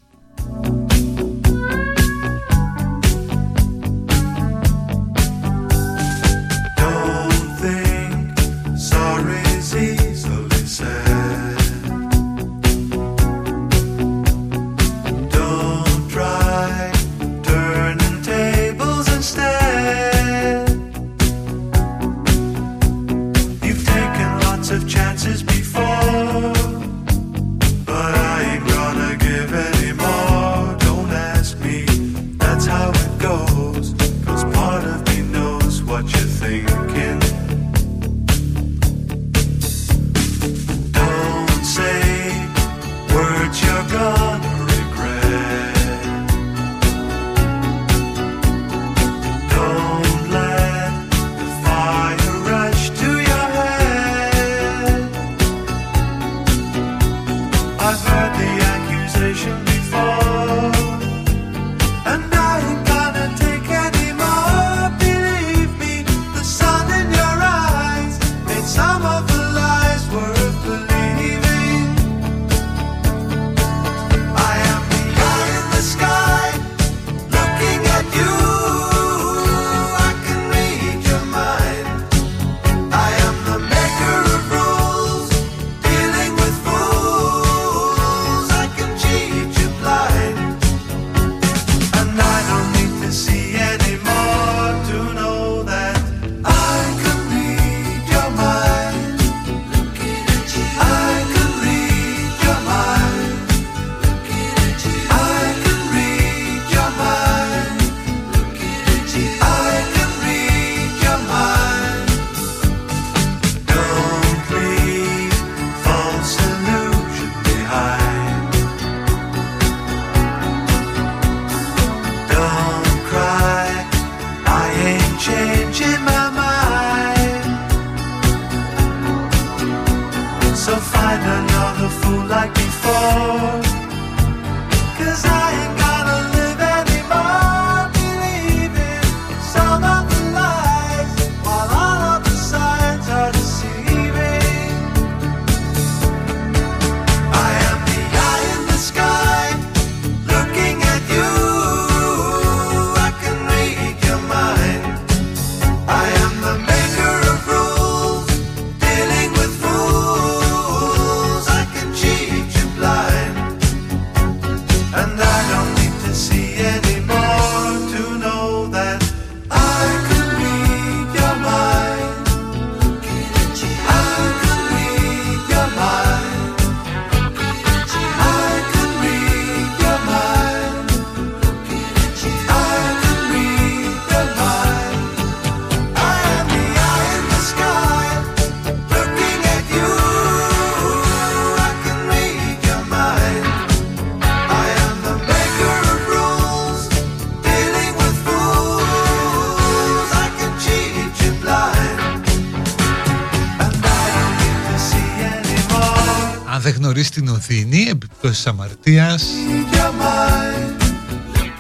χωρίς 206.97 207.11
την 207.11 207.29
οδύνη, 207.29 207.83
επιπτώσεις 207.89 208.47
αμαρτίας. 208.47 209.25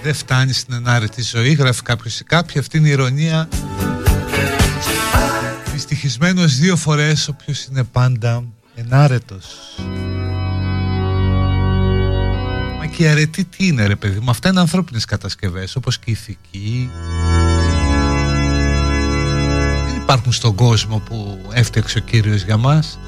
Δεν 0.03 0.15
φτάνει 0.15 0.53
στην 0.53 0.75
ενάρετη 0.75 1.23
ζωή, 1.23 1.53
γράφει 1.53 1.83
κάποιος 1.83 2.21
ή 2.21 2.25
κάποια, 2.25 2.61
αυτή 2.61 2.79
είναι 2.79 2.89
η 2.89 2.91
ηρωνία. 2.91 3.49
Δυστυχισμένος 5.73 6.57
δύο 6.57 6.77
φορές, 6.77 7.29
όποιος 7.29 7.65
είναι 7.65 7.83
πάντα 7.85 8.45
ενάρετος. 8.75 9.47
Μα 12.79 12.87
και 12.87 13.09
αρετή 13.09 13.45
τι 13.45 13.67
είναι 13.67 13.87
ρε 13.87 13.97
παιδί 13.97 14.19
μου, 14.21 14.31
αυτά 14.31 14.49
είναι 14.49 14.61
ανθρώπινες 14.61 15.05
κατασκευές 15.05 15.77
όπως 15.77 15.99
και 15.99 16.11
η 16.11 16.13
ηθική. 16.13 16.91
Δεν 19.87 19.97
υπάρχουν 19.97 20.33
στον 20.33 20.55
κόσμο 20.55 20.99
που 20.99 21.39
έφτιαξε 21.53 21.99
ο 21.99 22.01
Κύριος 22.01 22.43
για 22.43 22.57
μας. 22.57 22.99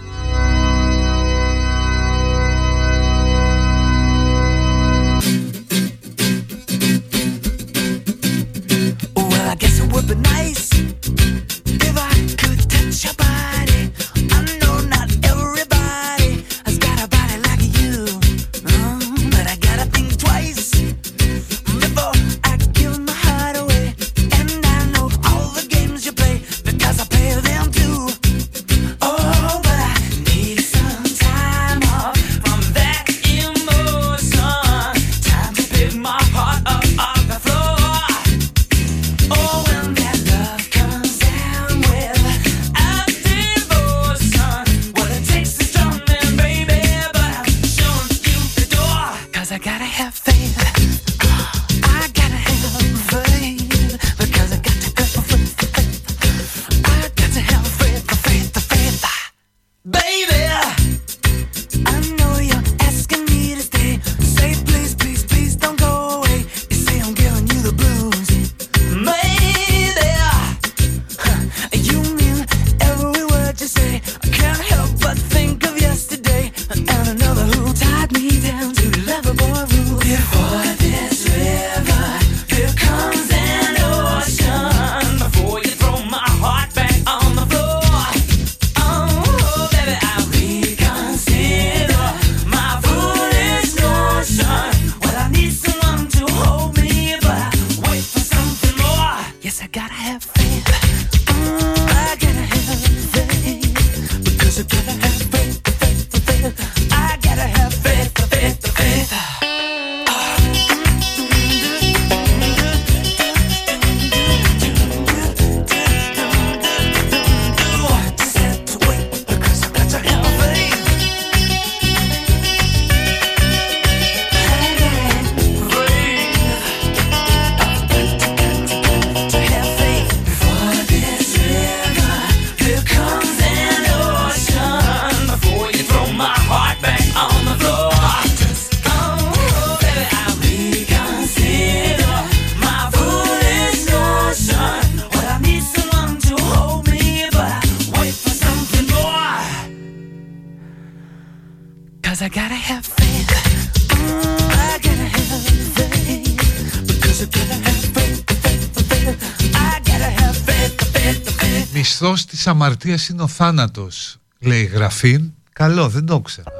Μισθός 161.72 162.24
της 162.24 162.46
αμαρτίας 162.46 163.08
είναι 163.08 163.22
ο 163.22 163.26
θάνατος, 163.26 164.16
λέει 164.38 164.60
η 164.60 164.64
γραφήν. 164.64 165.32
Καλό, 165.52 165.88
δεν 165.88 166.06
το 166.06 166.20
ξέρω. 166.20 166.50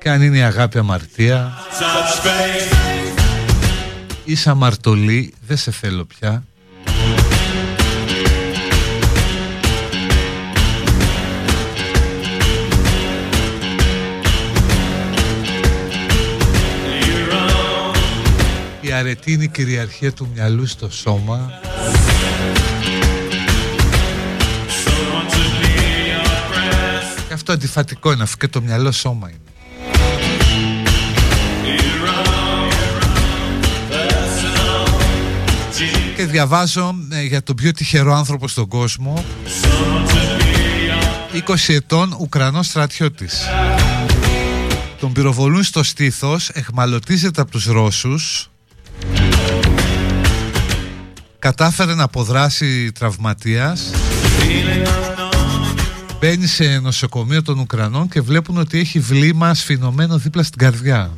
Και 0.00 0.10
αν 0.10 0.22
είναι 0.22 0.36
η 0.36 0.42
αγάπη 0.42 0.78
αμαρτία. 0.78 1.52
Είσαι 4.24 4.50
αμαρτωλή, 4.50 5.34
δεν 5.46 5.56
σε 5.56 5.70
θέλω 5.70 6.04
πια. 6.04 6.44
Η 18.94 18.96
αρετή 18.96 19.32
είναι 19.32 19.44
η 19.44 19.48
κυριαρχία 19.48 20.12
του 20.12 20.28
μυαλού 20.34 20.66
στο 20.66 20.90
σώμα 20.90 21.50
Someone 24.84 25.30
to 25.30 25.42
be 25.60 25.72
your 26.10 26.26
breath. 26.52 27.22
Και 27.28 27.34
αυτό 27.34 27.52
αντιφατικό 27.52 28.12
είναι, 28.12 28.22
αφού 28.22 28.36
και 28.36 28.48
το 28.48 28.60
μυαλό 28.60 28.92
σώμα 28.92 29.30
είναι. 29.30 29.38
You're 31.64 32.04
wrong. 32.04 32.72
Personal. 33.90 34.86
Jesus. 35.78 36.14
Και 36.16 36.24
διαβάζω 36.24 36.94
ε, 37.12 37.22
για 37.22 37.42
τον 37.42 37.54
πιο 37.54 37.72
τυχερό 37.72 38.14
άνθρωπο 38.14 38.48
στον 38.48 38.68
κόσμο 38.68 39.24
Someone 39.62 40.08
to 40.08 40.22
be 41.32 41.46
your 41.46 41.50
20 41.50 41.74
ετών 41.74 42.16
Ουκρανός 42.18 42.66
στρατιώτης 42.66 43.42
Τον 45.00 45.12
πυροβολούν 45.12 45.62
στο 45.62 45.82
στήθος 45.82 46.48
Εχμαλωτίζεται 46.48 47.40
από 47.40 47.50
τους 47.50 47.64
Ρώσους 47.66 48.48
Κατάφερε 51.44 51.94
να 51.94 52.02
αποδράσει 52.02 52.92
τραυματίας 52.92 53.90
feeling 54.40 54.86
unknown. 54.86 56.14
Μπαίνει 56.20 56.46
σε 56.46 56.78
νοσοκομείο 56.82 57.42
των 57.42 57.58
Ουκρανών 57.58 58.08
Και 58.08 58.20
βλέπουν 58.20 58.58
ότι 58.58 58.78
έχει 58.78 58.98
βλήμα 58.98 59.54
σφινωμένο 59.54 60.18
δίπλα 60.18 60.42
στην 60.42 60.58
καρδιά 60.58 61.10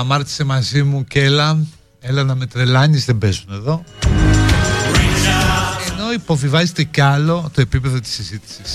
αμάρτησε 0.00 0.44
μαζί 0.44 0.82
μου 0.82 1.04
και 1.04 1.22
έλα, 1.22 1.58
έλα 2.00 2.24
να 2.24 2.34
με 2.34 2.46
τρελάνεις, 2.46 3.04
δεν 3.04 3.18
παίζουν 3.18 3.52
εδώ. 3.52 3.84
Ενώ 5.92 6.12
υποβιβάζεται 6.14 6.82
κι 6.82 7.00
άλλο 7.00 7.50
το 7.54 7.60
επίπεδο 7.60 8.00
της 8.00 8.10
συζήτησης. 8.10 8.72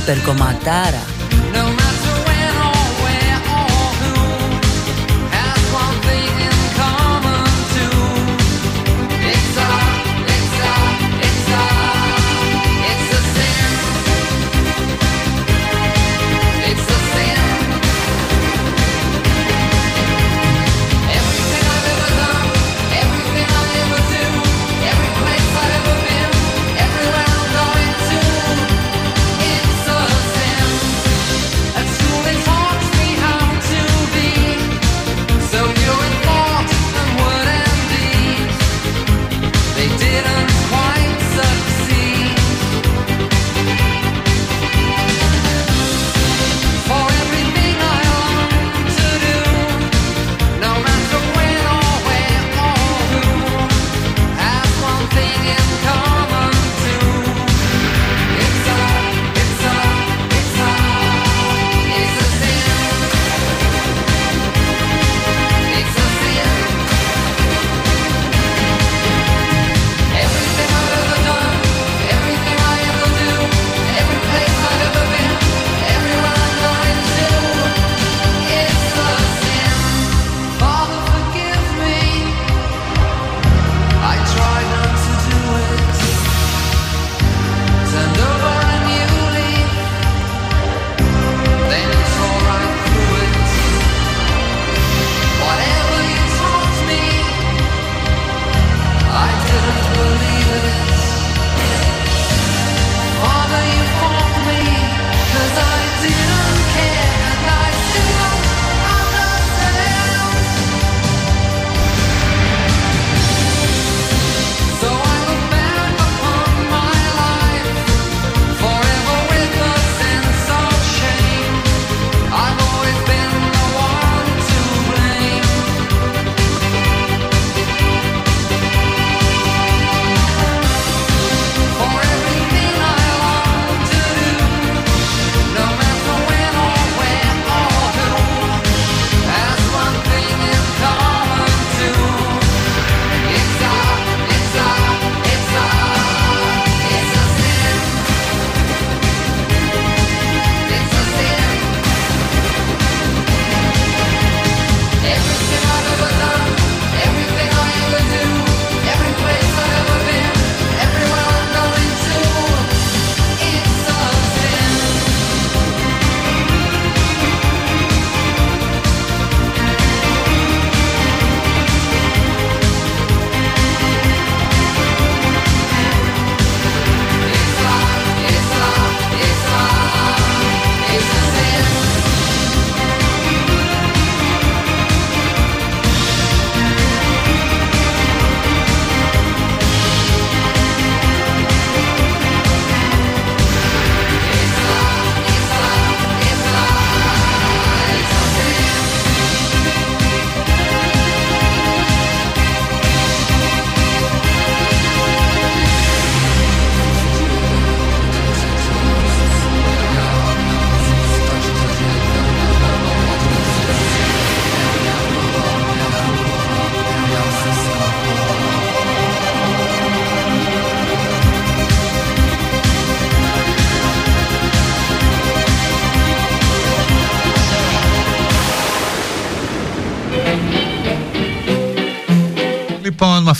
Υπερκόμα 0.00 0.56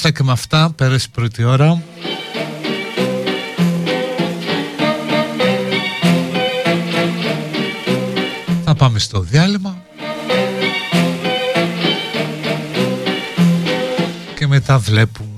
αυτά 0.03 0.13
και 0.13 0.23
με 0.23 0.33
αυτά 0.33 0.73
πέρασε 0.77 1.07
η 1.09 1.13
πρώτη 1.15 1.45
ώρα. 1.45 1.83
Θα 8.65 8.75
πάμε 8.75 8.99
στο 8.99 9.21
διάλειμμα. 9.21 9.83
Και 14.37 14.47
μετά 14.47 14.79
βλέπουμε. 14.79 15.30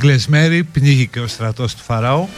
Κλεσμέρι, 0.00 0.64
πνίγηκε 0.64 1.20
ο 1.20 1.26
στρατός 1.26 1.74
του 1.74 1.82
Φαραώ. 1.82 2.28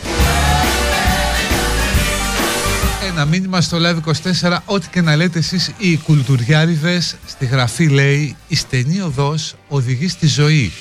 Ένα 3.11 3.25
μήνυμα 3.25 3.61
στο 3.61 3.79
Live24, 3.81 4.59
ό,τι 4.65 4.89
και 4.89 5.01
να 5.01 5.17
λέτε 5.17 5.39
εσείς 5.39 5.73
οι 5.79 5.97
κουλτουριάριδες, 5.97 7.17
στη 7.27 7.47
γραφή 7.47 7.89
λέει 7.89 8.37
«Η 8.49 8.57
στενή 8.57 9.01
οδός 9.01 9.55
οδηγεί 9.69 10.09
στη 10.09 10.27
ζωή, 10.27 10.73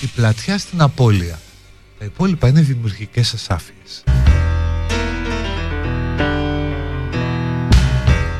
η 0.00 0.06
πλατιά 0.06 0.58
στην 0.58 0.80
απώλεια». 0.80 1.38
Τα 1.98 2.04
υπόλοιπα 2.04 2.48
είναι 2.48 2.60
δημιουργικές 2.60 3.34
ασάφειες. 3.34 4.04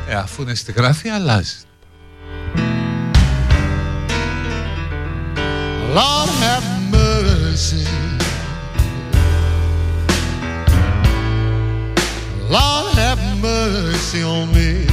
Ε, 0.07 0.15
αφού 0.15 0.41
είναι 0.41 0.55
στη 0.55 0.71
γραφή 0.71 1.09
αλλάζει. 1.09 1.57
Lord 5.95 6.29
have 6.41 6.82
Lord 12.49 12.95
have 12.95 13.19
mercy 13.41 14.23
on 14.23 14.51
me. 14.51 14.87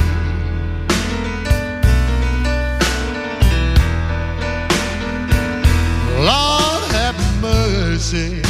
Lord 6.19 6.83
have 6.91 7.17
mercy. 7.41 8.43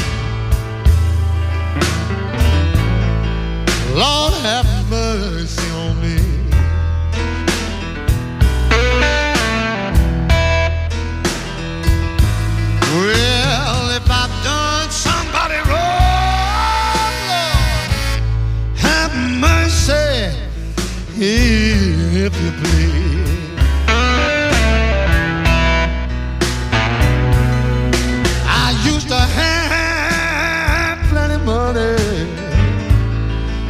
Lord 3.95 4.34
have 4.43 4.89
mercy 4.89 5.70
on 5.72 6.01
me. 6.01 6.18
Well, 12.93 13.30
if 21.24 22.34
you 22.41 22.51
please. 22.51 23.59
I 28.47 28.82
used 28.84 29.07
to 29.09 29.15
have 29.15 30.97
plenty 31.09 31.38
money, 31.45 31.95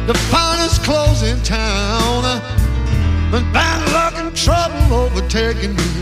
the 0.06 0.14
finest 0.30 0.82
clothes 0.82 1.22
in 1.22 1.42
town, 1.42 2.22
but 3.30 3.42
bad 3.52 3.80
luck 3.92 4.14
and 4.16 4.34
trouble 4.34 4.94
overtaking 4.94 5.76
me 5.76 5.92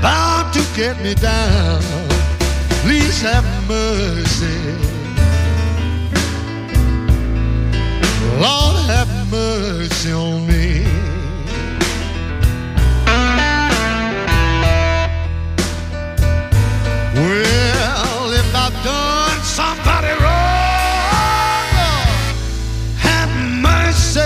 bound 0.00 0.54
to 0.54 0.62
get 0.76 1.00
me 1.02 1.14
down. 1.14 1.82
Please 2.84 3.20
have 3.20 3.44
mercy. 3.68 4.76
Lord, 8.38 8.76
have 8.86 9.05
mercy 9.30 10.12
on 10.12 10.46
me. 10.46 10.84
Well, 17.14 18.32
if 18.32 18.54
I've 18.54 18.84
done 18.84 19.40
somebody 19.42 20.12
wrong, 20.22 21.66
have 22.98 23.30
mercy, 23.62 24.20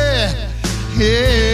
if 0.99 1.50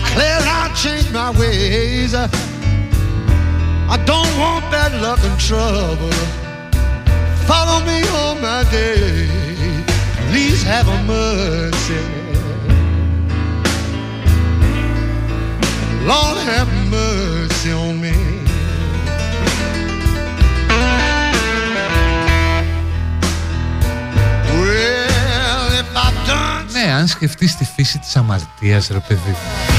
declare 0.00 0.40
I'll 0.58 0.74
change 0.74 1.10
my 1.12 1.30
ways. 1.40 2.14
I 3.94 3.96
don't 4.10 4.32
want 4.42 4.62
bad 4.70 4.92
luck 5.00 5.20
and 5.28 5.38
trouble. 5.38 6.16
Follow 7.50 7.78
me 7.90 7.98
all 8.18 8.34
my 8.36 8.62
days. 8.70 9.84
Please 10.30 10.62
have 10.62 10.88
a 10.88 10.98
mercy. 11.04 12.02
Lord, 16.04 16.38
have 16.38 16.68
mercy 16.90 17.70
on 17.72 18.00
me. 18.00 18.14
Well, 24.60 25.72
if 25.80 25.88
I've 25.96 26.26
done 26.26 26.66
Ναι, 26.72 26.92
αν 26.92 27.06
σκεφτείς 27.06 27.56
τη 27.56 27.64
φύση 27.64 27.98
της 27.98 28.16
αμαρτίας 28.16 28.88
ρε 28.88 28.98
παιδί 28.98 29.30
μου, 29.30 29.36
mercy. 29.36 29.69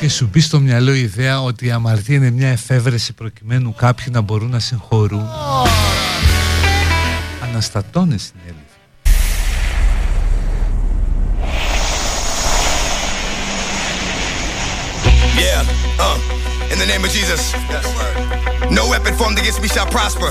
Και 0.00 0.08
σου 0.08 0.28
μπει 0.32 0.40
στο 0.40 0.60
μυαλό 0.60 0.94
η 0.94 1.00
ιδέα 1.00 1.42
ότι 1.42 1.66
η 1.66 1.70
αμαρτία 1.70 2.16
είναι 2.16 2.30
μια 2.30 2.48
εφεύρεση 2.48 3.12
προκειμένου 3.12 3.74
κάποιοι 3.74 4.06
να 4.10 4.20
μπορούν 4.20 4.50
να 4.50 4.58
συγχωρούν 4.58 5.28
αναστατώνες 7.42 8.30
την 8.30 8.40
αλήθεια. 8.44 8.60
Yeah, 15.38 15.62
uh, 15.98 16.72
in 16.72 16.78
the 16.78 16.86
name 16.92 17.02
of 17.04 17.10
Jesus. 17.10 17.42
No 18.70 18.84
weapon 18.92 19.14
formed 19.20 19.38
against 19.38 19.60
me 19.62 19.68
shall 19.68 19.90
prosper. 19.96 20.28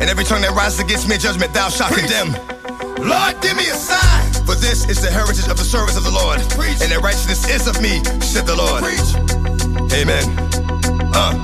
And 0.00 0.06
every 0.12 0.24
tongue 0.24 0.42
that 0.46 0.52
rises 0.62 0.80
against 0.86 1.08
me 1.08 1.14
in 1.14 1.20
judgment, 1.20 1.50
thou 1.54 1.68
shalt 1.76 1.92
condemn. 1.98 2.30
Lord, 3.12 3.34
give 3.44 3.56
me 3.60 3.66
a 3.74 3.76
sign. 3.88 4.19
For 4.50 4.58
this 4.58 4.82
is 4.90 4.98
the 4.98 5.14
heritage 5.14 5.46
of 5.46 5.54
the 5.54 5.62
service 5.62 5.94
of 5.94 6.02
the 6.02 6.10
Lord. 6.10 6.42
And 6.82 6.90
that 6.90 6.98
righteousness 7.06 7.46
is 7.46 7.70
of 7.70 7.78
me, 7.78 8.02
said 8.18 8.50
the 8.50 8.58
Lord. 8.58 8.82
Amen. 9.94 10.26
Uh. 11.14 11.38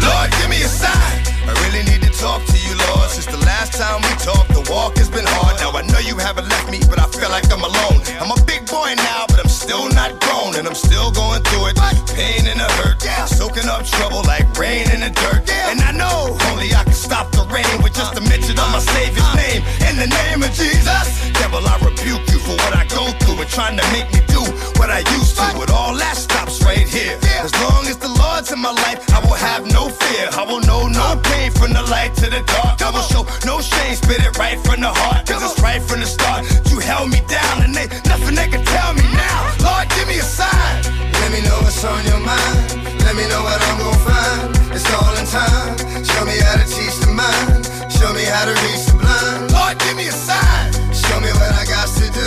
Lord, 0.00 0.28
give 0.40 0.48
me 0.48 0.64
a 0.64 0.72
sign. 0.72 1.20
I 1.44 1.52
really 1.68 1.84
need 1.84 2.00
to 2.08 2.12
talk 2.16 2.40
to 2.40 2.56
you, 2.56 2.72
Lord. 2.88 3.12
Since 3.12 3.28
the 3.28 3.42
last 3.44 3.76
time 3.76 4.00
we 4.00 4.08
talked, 4.24 4.48
the 4.56 4.64
walk 4.72 4.96
has 4.96 5.12
been 5.12 5.28
hard. 5.28 5.60
Now 5.60 5.76
I 5.76 5.84
know 5.92 6.00
you 6.00 6.16
haven't 6.16 6.48
left 6.48 6.72
me, 6.72 6.80
but 6.88 6.96
I 6.96 7.04
feel 7.12 7.28
like 7.28 7.44
I'm 7.52 7.60
alone. 7.60 8.00
I'm 8.16 8.32
a 8.32 8.40
big 8.48 8.64
boy 8.64 8.96
now, 8.96 9.28
but 9.28 9.44
I'm 9.44 9.52
still 9.52 9.92
not 9.92 10.16
grown, 10.24 10.56
and 10.56 10.64
I'm 10.64 10.78
still 10.78 11.12
going 11.12 11.44
through 11.52 11.68
it. 11.68 11.76
Pain 12.16 12.48
and 12.48 12.64
the 12.64 12.68
hurt, 12.80 13.04
soaking 13.28 13.68
up 13.68 13.84
trouble 13.84 14.24
like 14.24 14.48
rain 14.56 14.88
in 14.88 15.04
the 15.04 15.12
dirt. 15.12 15.44
And 15.68 15.84
I 15.84 15.92
know 15.92 16.32
only 16.48 16.72
I 16.72 16.80
can 16.88 16.96
stop 16.96 17.28
rain 17.52 17.76
with 17.84 17.94
just 17.94 18.16
a 18.16 18.22
mention 18.24 18.56
of 18.58 18.68
my 18.72 18.80
Savior's 18.80 19.32
name. 19.36 19.62
In 19.88 20.00
the 20.00 20.08
name 20.08 20.42
of 20.42 20.50
Jesus, 20.56 21.06
devil, 21.36 21.60
I 21.60 21.76
rebuke 21.84 22.24
you 22.32 22.40
for 22.40 22.56
what 22.64 22.72
I 22.74 22.88
go 22.88 23.12
through 23.20 23.44
and 23.44 23.50
trying 23.50 23.76
to 23.76 23.84
make 23.92 24.08
me 24.10 24.24
do 24.26 24.40
what 24.80 24.88
I 24.90 25.04
used 25.12 25.36
to. 25.36 25.46
But 25.54 25.70
all 25.70 25.94
that 25.94 26.16
stops 26.16 26.64
right 26.64 26.88
here. 26.88 27.20
As 27.44 27.52
long 27.60 27.84
as 27.86 27.98
the 27.98 28.08
Lord's 28.08 28.50
in 28.50 28.58
my 28.58 28.72
life, 28.72 29.04
I 29.12 29.20
will 29.20 29.36
have 29.36 29.68
no 29.68 29.88
fear. 29.92 30.28
I 30.32 30.42
will 30.48 30.64
know 30.64 30.88
no 30.88 31.20
pain 31.30 31.52
from 31.52 31.72
the 31.76 31.84
light 31.92 32.16
to 32.24 32.26
the 32.32 32.42
dark. 32.48 32.80
I 32.80 32.90
will 32.90 33.06
show 33.12 33.22
no 33.44 33.60
shame, 33.60 33.94
spit 33.94 34.24
it 34.24 34.36
right 34.38 34.58
from 34.64 34.80
the 34.80 34.90
heart. 34.90 35.28
Cause 35.28 35.44
it's 35.44 35.60
right 35.60 35.82
from 35.82 36.00
the 36.00 36.06
start. 36.06 36.48
You 36.72 36.80
held 36.80 37.10
me 37.12 37.20
down 37.28 37.62
and 37.62 37.74
they 37.76 37.86
nothing 38.08 38.34
they 38.34 38.48
can 38.48 38.64
tell 38.64 38.94
me 38.94 39.04
now. 39.12 39.38
Lord, 39.60 39.86
give 39.92 40.08
me 40.08 40.18
a 40.18 40.26
sign. 40.26 40.82
Let 41.20 41.30
me 41.30 41.40
know 41.44 41.58
what's 41.60 41.84
on 41.84 42.00
your 42.08 42.22
mind. 42.24 42.56
Let 43.04 43.14
me 43.14 43.28
know 43.28 43.42
what 43.44 43.60
I'm 43.60 43.76
gonna 43.78 44.08
find. 44.08 44.40
It's 44.72 44.88
all 44.96 45.14
in 45.20 45.26
time. 45.28 45.76
Show 46.04 46.24
me 46.24 46.38
how 46.40 46.56
to 46.56 46.66
teach 46.66 46.96
the 47.04 47.12
mind. 47.12 47.41
Show 47.90 48.12
me 48.12 48.24
how 48.24 48.44
to 48.44 48.54
reach 48.66 48.84
the 48.86 48.96
blind. 48.98 49.52
Lord, 49.52 49.78
give 49.78 49.96
me 49.96 50.08
a 50.08 50.12
sign. 50.12 50.72
Show 50.92 51.18
me 51.20 51.30
what 51.38 51.52
I 51.54 51.64
got 51.66 51.88
to 52.00 52.06
do 52.10 52.26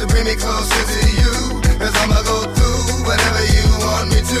to 0.00 0.06
bring 0.06 0.24
me 0.24 0.34
closer 0.34 0.82
to 0.82 1.02
you. 1.20 1.34
Cause 1.78 1.94
I'ma 2.02 2.22
go 2.22 2.46
through 2.54 3.06
whatever 3.06 3.42
you 3.50 3.66
want 3.82 4.10
me 4.10 4.20
to. 4.22 4.40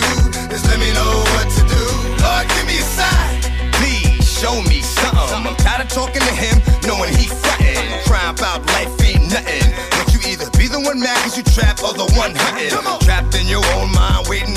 Just 0.50 0.66
let 0.70 0.78
me 0.78 0.90
know 0.94 1.12
what 1.34 1.46
to 1.58 1.62
do. 1.66 1.84
Lord, 2.22 2.46
give 2.54 2.66
me 2.66 2.78
a 2.78 2.86
sign. 2.86 3.42
Please 3.78 4.22
show 4.26 4.60
me 4.70 4.82
something. 4.82 5.46
I'm 5.46 5.56
tired 5.56 5.82
of 5.86 5.88
talking 5.90 6.22
to 6.22 6.34
him, 6.34 6.62
knowing 6.86 7.10
he 7.14 7.26
frontin'. 7.26 8.02
Crying 8.06 8.34
about 8.38 8.66
life 8.74 8.90
ain't 9.02 9.30
nothing. 9.30 9.66
But 9.98 10.12
you 10.14 10.20
either 10.30 10.50
be 10.58 10.68
the 10.68 10.80
one 10.80 11.00
mad 11.00 11.18
cause 11.22 11.36
you 11.36 11.42
trapped 11.42 11.82
or 11.82 11.94
the 11.94 12.06
one 12.14 12.34
hunting. 12.34 12.70
Trapped 13.02 13.34
in 13.34 13.46
your 13.46 13.64
own 13.78 13.90
mind, 13.92 14.28
waiting 14.28 14.51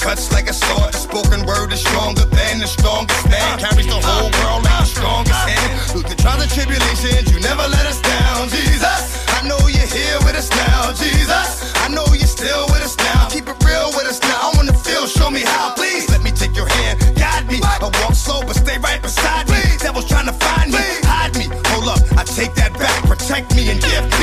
cuts 0.00 0.32
like 0.32 0.48
a 0.48 0.52
sword. 0.52 0.94
Spoken 0.94 1.44
word 1.44 1.72
is 1.72 1.80
stronger 1.80 2.24
than 2.24 2.58
the 2.58 2.66
strongest 2.66 3.28
man. 3.28 3.60
Carries 3.60 3.86
the 3.86 4.00
whole 4.00 4.32
world 4.40 4.64
like 4.64 4.80
the 4.80 4.88
strongest 4.88 5.44
hand. 5.44 5.80
Through 5.92 6.08
the 6.08 6.16
trials 6.16 6.42
and 6.42 6.50
tribulations, 6.50 7.28
you 7.30 7.38
never 7.40 7.62
let 7.68 7.84
us 7.86 8.00
down, 8.00 8.48
Jesus. 8.48 9.00
I 9.36 9.46
know 9.46 9.60
you're 9.68 9.92
here 9.92 10.18
with 10.24 10.34
us 10.34 10.48
now, 10.50 10.92
Jesus. 10.96 11.76
I 11.84 11.88
know 11.92 12.08
you're 12.16 12.26
still 12.26 12.66
with 12.72 12.82
us 12.82 12.96
now. 12.96 13.28
Keep 13.28 13.46
it 13.52 13.58
real 13.64 13.92
with 13.92 14.08
us 14.08 14.20
now. 14.24 14.48
I 14.48 14.56
wanna 14.56 14.72
feel, 14.72 15.06
show 15.06 15.30
me 15.30 15.44
how, 15.44 15.76
please. 15.76 16.08
Let 16.08 16.22
me 16.24 16.32
take 16.32 16.56
your 16.56 16.68
hand, 16.68 16.98
guide 17.16 17.46
me. 17.46 17.60
I 17.62 17.78
walk 17.80 18.14
slow, 18.16 18.40
but 18.42 18.56
stay 18.56 18.78
right 18.78 19.00
beside 19.00 19.48
me. 19.52 19.60
Devil's 19.78 20.08
trying 20.08 20.26
to 20.26 20.36
find 20.40 20.72
me, 20.72 20.84
hide 21.04 21.36
me. 21.36 21.46
Hold 21.70 21.88
up, 21.92 22.00
I 22.16 22.24
take 22.24 22.54
that 22.56 22.72
back. 22.74 23.04
Protect 23.04 23.54
me 23.54 23.70
and 23.70 23.80
give 23.80 24.19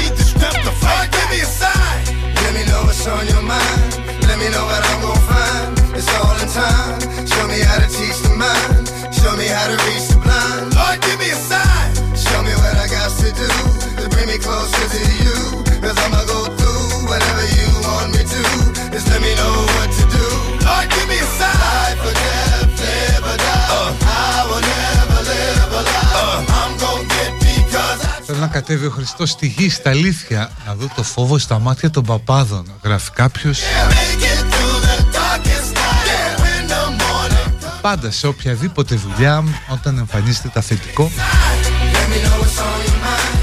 because 28.47 28.61
I 28.61 28.67
Θέλω 28.67 28.69
να 28.69 28.75
κατέβει 28.75 28.85
ο 28.85 28.89
Χριστός 28.89 29.29
στη 29.29 29.47
γη, 29.47 29.69
στα 29.69 29.89
αλήθεια, 29.89 30.51
να 30.65 30.75
δω 30.75 30.89
το 30.95 31.03
φόβο 31.03 31.37
στα 31.37 31.59
μάτια 31.59 31.89
των 31.89 32.03
παπάδων. 32.03 32.65
Γράφει 32.83 33.11
κάποιος. 33.11 33.59
make 33.59 34.21
it 34.21 34.53
through 34.53 34.79
the 34.87 35.17
darkest 35.17 35.73
night. 35.73 36.07
Yeah, 36.07 36.61
in 36.61 36.67
the 36.67 37.03
morning. 37.03 37.81
Πάντα 37.81 38.11
σε 38.11 38.27
οποιαδήποτε 38.27 38.95
δουλειά, 38.95 39.43
όταν 39.69 39.97
εμφανίζεται 39.97 40.49
τα 40.53 40.61
θετικό, 40.61 41.11
Let 41.93 43.36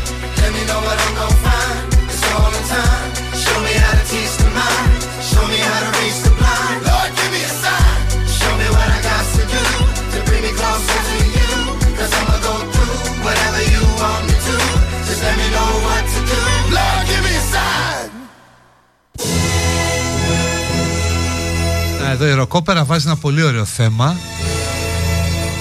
Εδώ 22.24 22.32
η 22.32 22.36
Ροκόπερα 22.36 22.84
βάζει 22.84 23.06
ένα 23.06 23.16
πολύ 23.16 23.42
ωραίο 23.42 23.64
θέμα. 23.64 24.16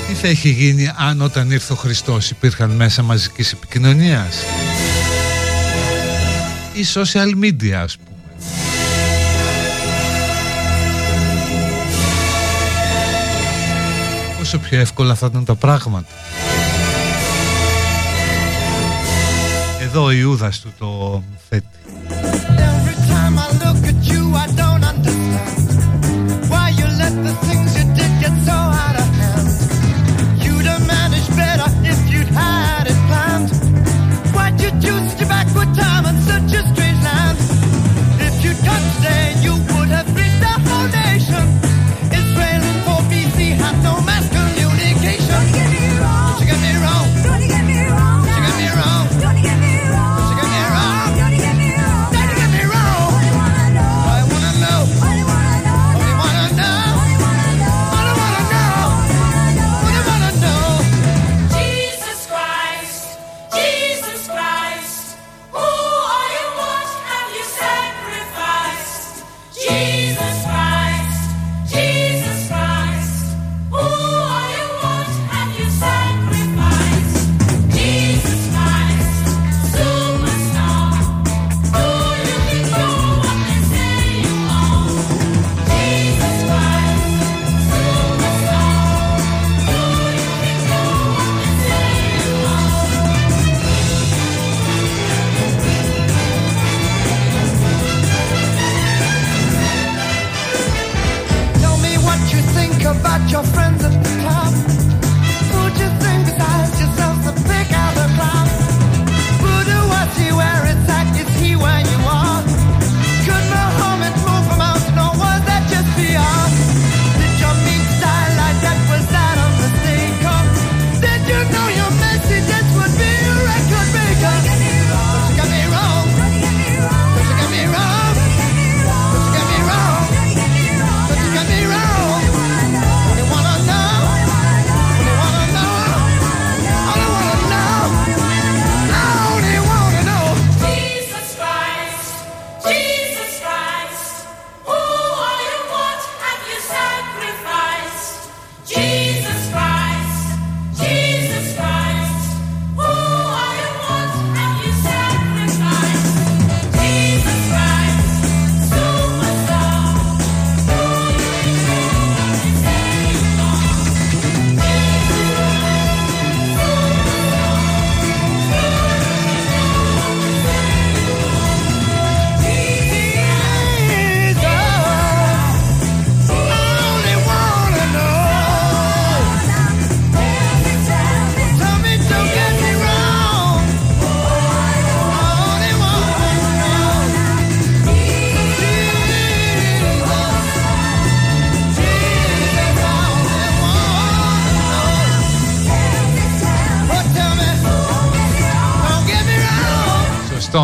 Τι 0.07 0.14
θα 0.14 0.28
έχει 0.28 0.49
γίνει 0.49 0.91
αν 0.97 1.22
όταν 1.22 1.51
ήρθε 1.51 1.74
ο 1.74 1.76
Χριστός 1.76 2.30
υπήρχαν 2.30 2.70
μέσα 2.70 3.01
μαζικής 3.01 3.51
επικοινωνίας; 3.51 4.36
Ή 6.74 6.86
social 6.93 7.43
media 7.43 7.72
ας 7.72 7.97
πούμε. 7.97 8.18
Όσο 14.41 14.57
πιο 14.57 14.80
εύκολα 14.80 15.16
θα 15.16 15.26
ήταν 15.26 15.45
τα 15.45 15.55
πράγματα. 15.55 16.14
Εδώ 19.82 20.03
ο 20.03 20.11
Ιούδας 20.11 20.59
του 20.59 20.74
το 20.80 21.24
θέτει. 21.49 21.68
Every 22.09 22.95
time 23.11 23.36
I 23.45 23.47
look 23.64 23.82
at 23.91 23.99
you, 24.11 24.24
I 24.36 24.62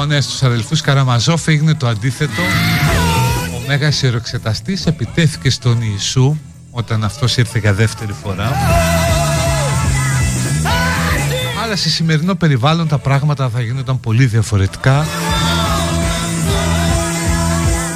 Αυτό 0.09 0.21
ναι, 0.21 0.27
στους 0.27 0.43
αδελφούς 0.43 0.81
Καραμαζόφ 0.81 1.47
έγινε 1.47 1.73
το 1.73 1.87
αντίθετο. 1.87 2.41
Ο 3.55 3.67
Μέγας 3.67 4.01
Ιεροξεταστής 4.01 4.85
επιτέθηκε 4.85 5.49
στον 5.49 5.81
Ιησού 5.81 6.37
όταν 6.71 7.03
αυτός 7.03 7.37
ήρθε 7.37 7.59
για 7.59 7.73
δεύτερη 7.73 8.13
φορά. 8.23 8.51
Αλλά 11.63 11.75
σε 11.75 11.89
σημερινό 11.89 12.35
περιβάλλον 12.35 12.87
τα 12.87 12.97
πράγματα 12.97 13.49
θα 13.49 13.61
γίνονταν 13.61 13.99
πολύ 13.99 14.25
διαφορετικά. 14.25 15.05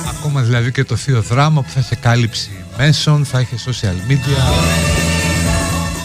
Ακόμα 0.09 0.41
δηλαδή 0.41 0.71
και 0.71 0.83
το 0.83 0.95
θείο 0.95 1.21
δράμα 1.21 1.61
που 1.61 1.69
θα 1.69 1.79
είχε 1.79 1.95
κάλυψη 1.95 2.49
μέσων, 2.77 3.25
θα 3.25 3.39
είχε 3.39 3.55
social 3.65 4.11
media, 4.11 4.53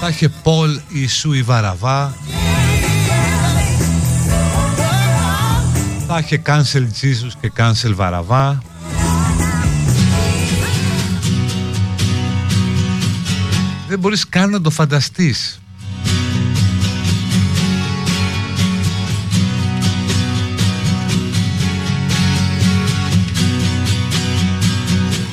θα 0.00 0.08
είχε 0.08 0.28
Πολ 0.28 0.80
Ιησού 0.88 1.32
η 1.32 1.42
Βαραβά, 1.42 2.14
θα 6.10 6.18
είχε 6.18 6.42
cancel 6.46 6.86
Jesus 7.02 7.30
και 7.40 7.52
cancel 7.56 7.92
Βαραβά. 7.94 8.62
Δεν 13.88 13.98
μπορείς 13.98 14.28
καν 14.28 14.50
να 14.50 14.60
το 14.60 14.70
φανταστείς. 14.70 15.60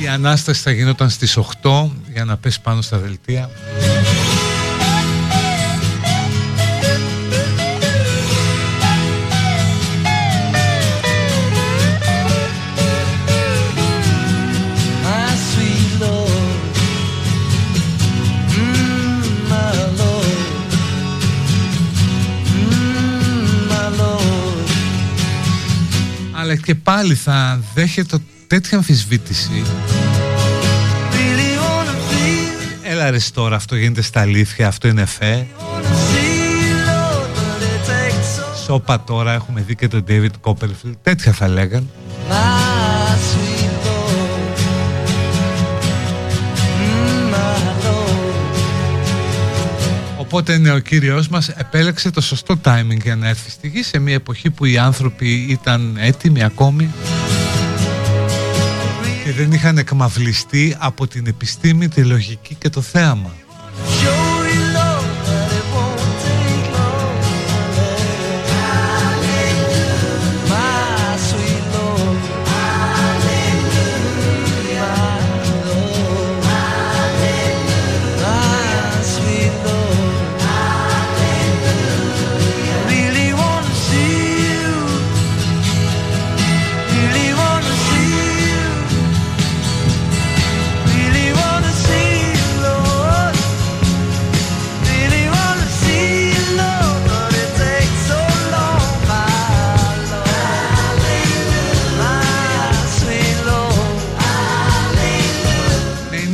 Η 0.02 0.08
Ανάσταση 0.08 0.62
θα 0.62 0.72
γινόταν 0.72 1.10
στις 1.10 1.38
8 1.38 1.90
για 2.14 2.26
να 2.26 2.38
πέσει 2.38 2.62
πάνω 2.62 2.82
στα 2.82 2.98
δελτία. 2.98 3.50
Και 26.66 26.76
πάλι 26.76 27.16
θα 27.16 27.60
δέχεται 27.74 28.18
τέτοια 28.48 28.78
αμφισβήτηση. 28.78 29.64
Really 31.12 31.60
wanna 31.60 31.96
feel, 32.12 32.92
Έλα 32.92 33.10
ρε 33.10 33.18
τώρα, 33.34 33.56
αυτό 33.56 33.76
γίνεται 33.76 34.02
στα 34.02 34.22
αλήθεια, 34.22 34.68
αυτό 34.68 34.88
είναι 34.88 35.06
φε. 35.06 35.34
see, 35.36 36.74
Lord, 36.88 37.30
but 37.36 37.62
it 37.64 37.90
takes 37.90 38.40
so. 38.40 38.66
Σόπα 38.66 39.04
τώρα, 39.04 39.34
έχουμε 39.34 39.62
δει 39.68 39.76
και 39.76 39.88
τον 39.88 40.06
David 40.08 40.30
Copperfield, 40.42 40.94
τέτοια 41.02 41.32
θα 41.32 41.48
λέγαν. 41.48 41.90
Οπότε 50.36 50.58
ναι, 50.58 50.72
ο 50.72 50.80
Κύριος 50.80 51.28
μας 51.28 51.50
επέλεξε 51.50 52.12
το 52.12 52.22
σωστό 52.22 52.56
timing 52.66 53.02
για 53.04 53.16
να 53.16 53.28
έρθει 53.28 53.50
στη 53.50 53.68
γη 53.68 53.84
σε 53.84 54.00
μια 54.00 54.14
εποχή 54.14 54.50
που 54.50 54.66
οι 54.66 54.78
άνθρωποι 54.78 55.46
ήταν 55.50 55.98
έτοιμοι 56.00 56.44
ακόμη 56.44 56.90
και 59.24 59.32
δεν 59.32 59.52
είχαν 59.52 59.78
εκμαυλιστεί 59.78 60.76
από 60.80 61.08
την 61.08 61.28
επιστήμη, 61.28 61.88
τη 61.88 62.04
λογική 62.04 62.56
και 62.56 62.70
το 62.70 62.82
θέαμα. 62.82 63.34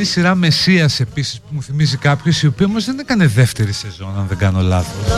Η 0.01 0.05
σειρά 0.05 0.35
Μεσσίας 0.35 0.99
επίσης 0.99 1.39
που 1.39 1.47
μου 1.49 1.63
θυμίζει 1.63 1.97
κάποιος 1.97 2.41
η 2.41 2.47
οποία 2.47 2.65
όμως 2.65 2.85
δεν 2.85 2.99
έκανε 2.99 3.27
δεύτερη 3.27 3.71
σεζόν 3.71 4.17
αν 4.17 4.25
δεν 4.27 4.37
κάνω 4.37 4.61
λάθος. 4.61 5.13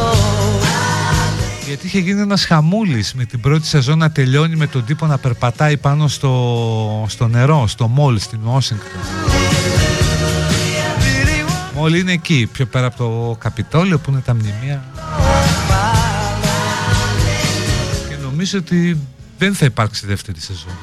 Γιατί 1.67 1.85
είχε 1.85 1.99
γίνει 1.99 2.21
ένας 2.21 2.45
χαμούλης 2.45 3.13
με 3.13 3.25
την 3.25 3.39
πρώτη 3.39 3.67
σεζόν 3.67 3.97
να 3.97 4.11
τελειώνει 4.11 4.55
με 4.55 4.67
τον 4.67 4.85
τύπο 4.85 5.05
να 5.05 5.17
περπατάει 5.17 5.77
πάνω 5.77 6.07
στο, 6.07 7.05
στο 7.09 7.27
νερό, 7.27 7.67
στο 7.67 7.87
μόλ 7.87 8.19
στην 8.19 8.39
Ουάσιγκτον. 8.45 9.01
Μόλ 11.75 11.93
είναι 11.93 12.11
εκεί, 12.11 12.49
πιο 12.51 12.65
πέρα 12.65 12.85
από 12.85 12.97
το 12.97 13.37
Καπιτόλιο 13.39 13.99
που 13.99 14.11
είναι 14.11 14.19
τα 14.19 14.33
μνημεία. 14.33 14.83
Και 18.09 18.15
νομίζω 18.23 18.57
ότι 18.57 18.97
δεν 19.37 19.55
θα 19.55 19.65
υπάρξει 19.65 20.05
δεύτερη 20.05 20.39
σεζόν. 20.39 20.73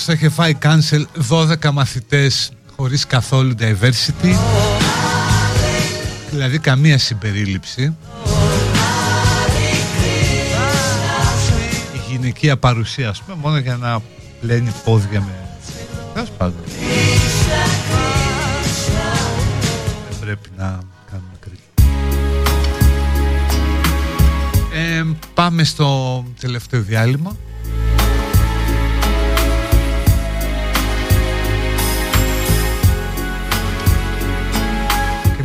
Καλά 0.00 0.04
ναι 0.04 0.04
όντως 0.04 0.04
θα 0.04 0.12
είχε 0.12 0.28
φάει 0.28 0.58
cancel 0.62 1.04
12 1.68 1.72
μαθητές 1.72 2.52
χωρίς 2.76 3.06
καθόλου 3.06 3.54
diversity. 3.58 4.34
Δηλαδή 6.30 6.58
καμία 6.58 6.98
συμπερίληψη. 6.98 7.82
Η 11.94 12.12
γυναικεία 12.12 12.56
παρουσία 12.56 13.08
ας 13.08 13.22
πούμε 13.22 13.38
μόνο 13.42 13.58
για 13.58 13.76
να 13.76 14.00
πλένει 14.40 14.72
πόδια 14.84 15.20
με 15.20 15.48
Τέλος 16.14 16.30
πάντων. 16.30 16.60
Δεν 20.10 20.18
πρέπει 20.20 20.48
να 20.56 20.78
κάνουμε 21.10 21.32
κριτική 21.40 21.68
ε, 24.74 25.04
Πάμε 25.34 25.64
στο 25.64 26.24
τελευταίο 26.40 26.80
διάλειμμα 26.80 27.36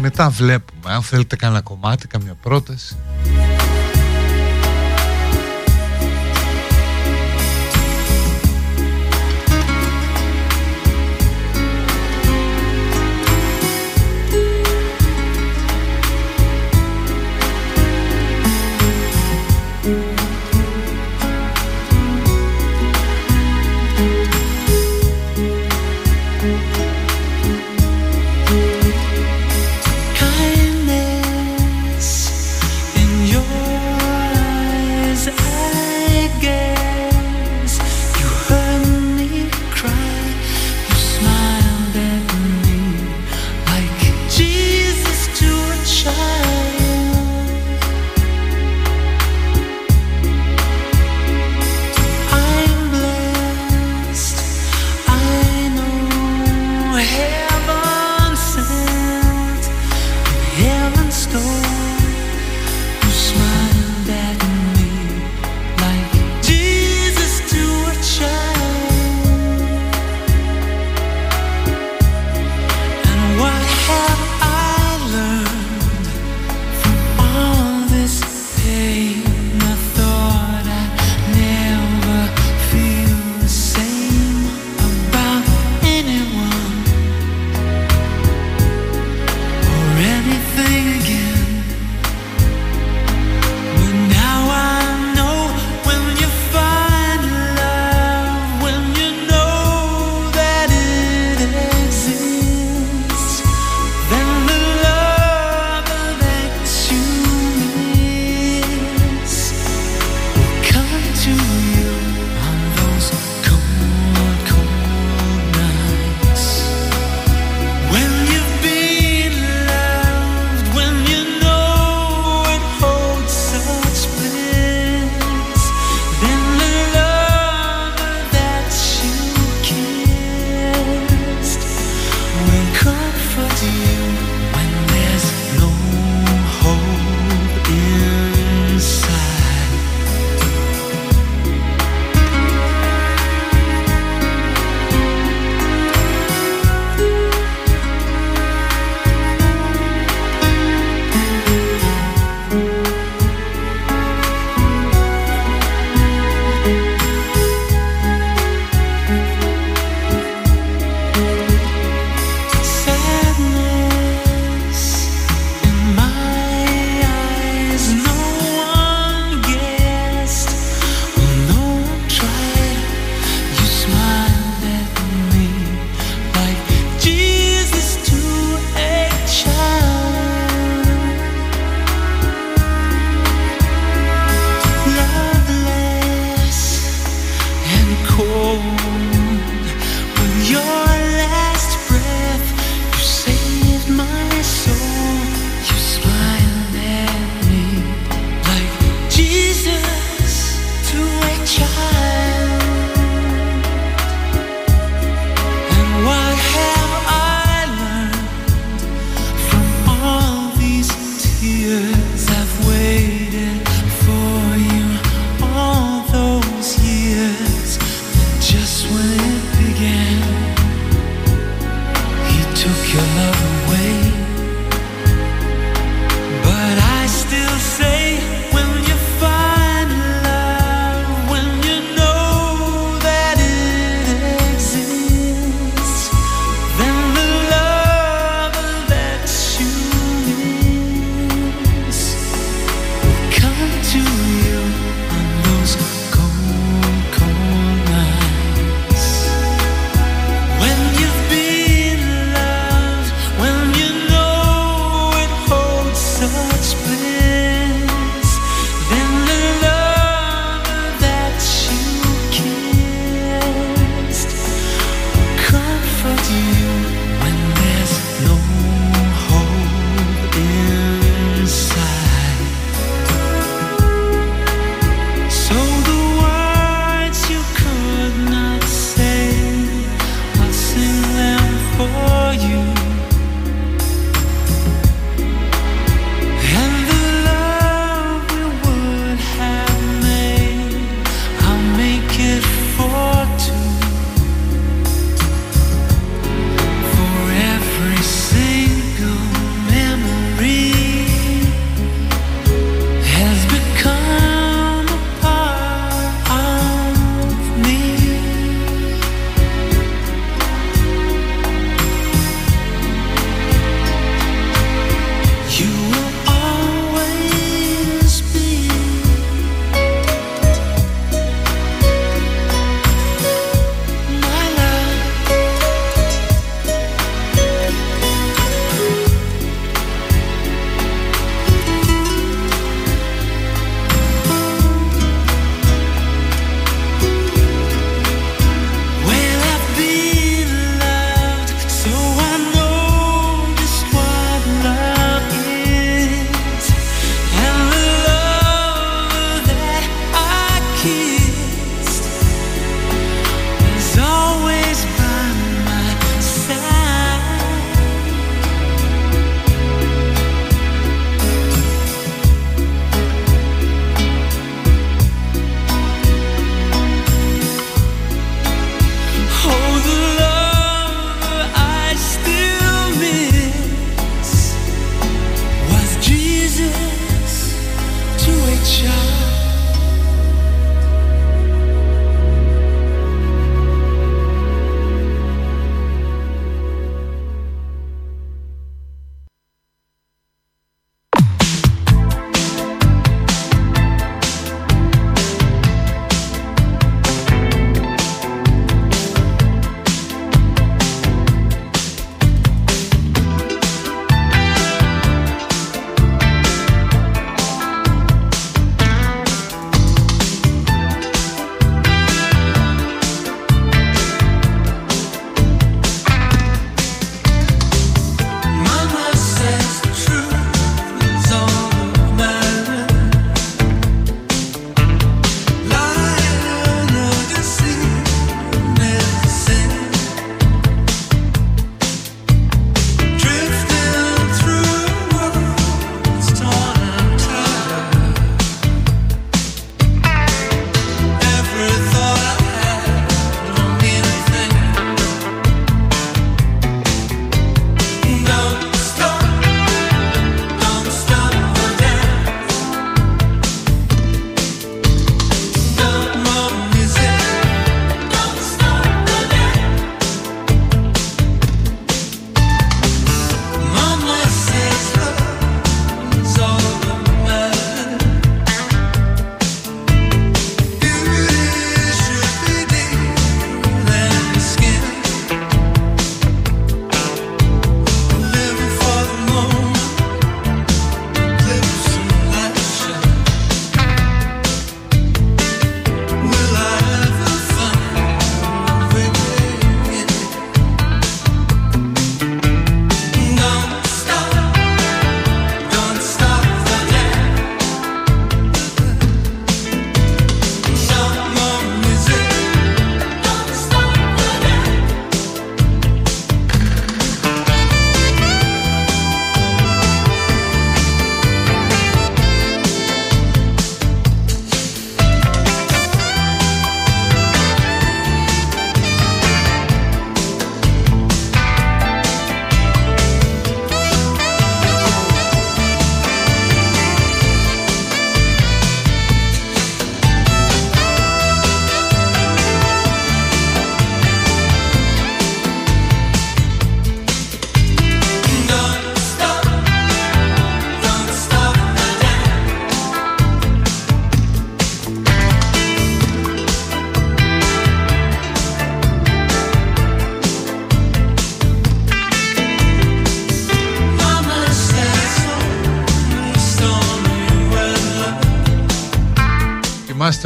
μετά 0.06 0.30
βλέπουμε. 0.30 0.94
Αν 0.94 1.02
θέλετε 1.02 1.36
κανένα 1.36 1.62
κομμάτι, 1.62 2.08
καμία 2.08 2.34
πρόταση 2.42 2.96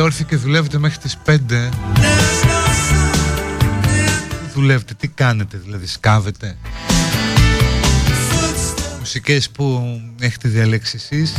έρθει 0.09 0.23
και 0.23 0.35
δουλεύετε 0.35 0.77
μέχρι 0.77 0.97
τις 0.97 1.17
5 1.25 1.69
δουλεύετε, 4.53 4.93
τι 4.93 5.07
κάνετε 5.07 5.57
δηλαδή, 5.57 5.87
σκάβετε; 5.87 6.57
Μουσικές 8.99 9.49
που 9.49 9.81
έχετε 10.19 10.49
διαλέξει 10.49 10.97
εσείς; 10.97 11.33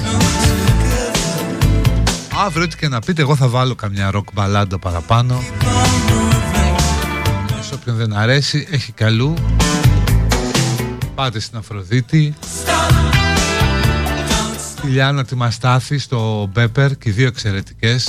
Αύριο 2.47 2.65
ό,τι 2.65 2.77
και 2.77 2.89
να 2.89 3.01
πείτε, 3.01 3.23
εγώ 3.23 3.37
θα 3.37 3.49
βάλω 3.49 3.75
καμιά 3.75 4.11
ροκ 4.11 4.29
μπαλάντα 4.33 4.79
παραπάνω. 4.79 5.43
Σε 7.61 7.75
όποιον 7.75 7.97
δεν 7.97 8.13
αρέσει, 8.13 8.67
έχει 8.71 8.93
καλού. 8.93 9.35
Πάτε 11.15 11.41
στην 11.41 11.59
Αφροδίτη. 11.59 12.35
Τη 14.81 14.87
Λιάννα 14.87 15.25
τη 15.25 15.35
Μαστάθη 15.35 15.99
στο 15.99 16.51
Μπέπερ 16.53 16.97
και 16.97 17.09
οι 17.09 17.13
δύο 17.13 17.27
εξαιρετικές. 17.27 18.09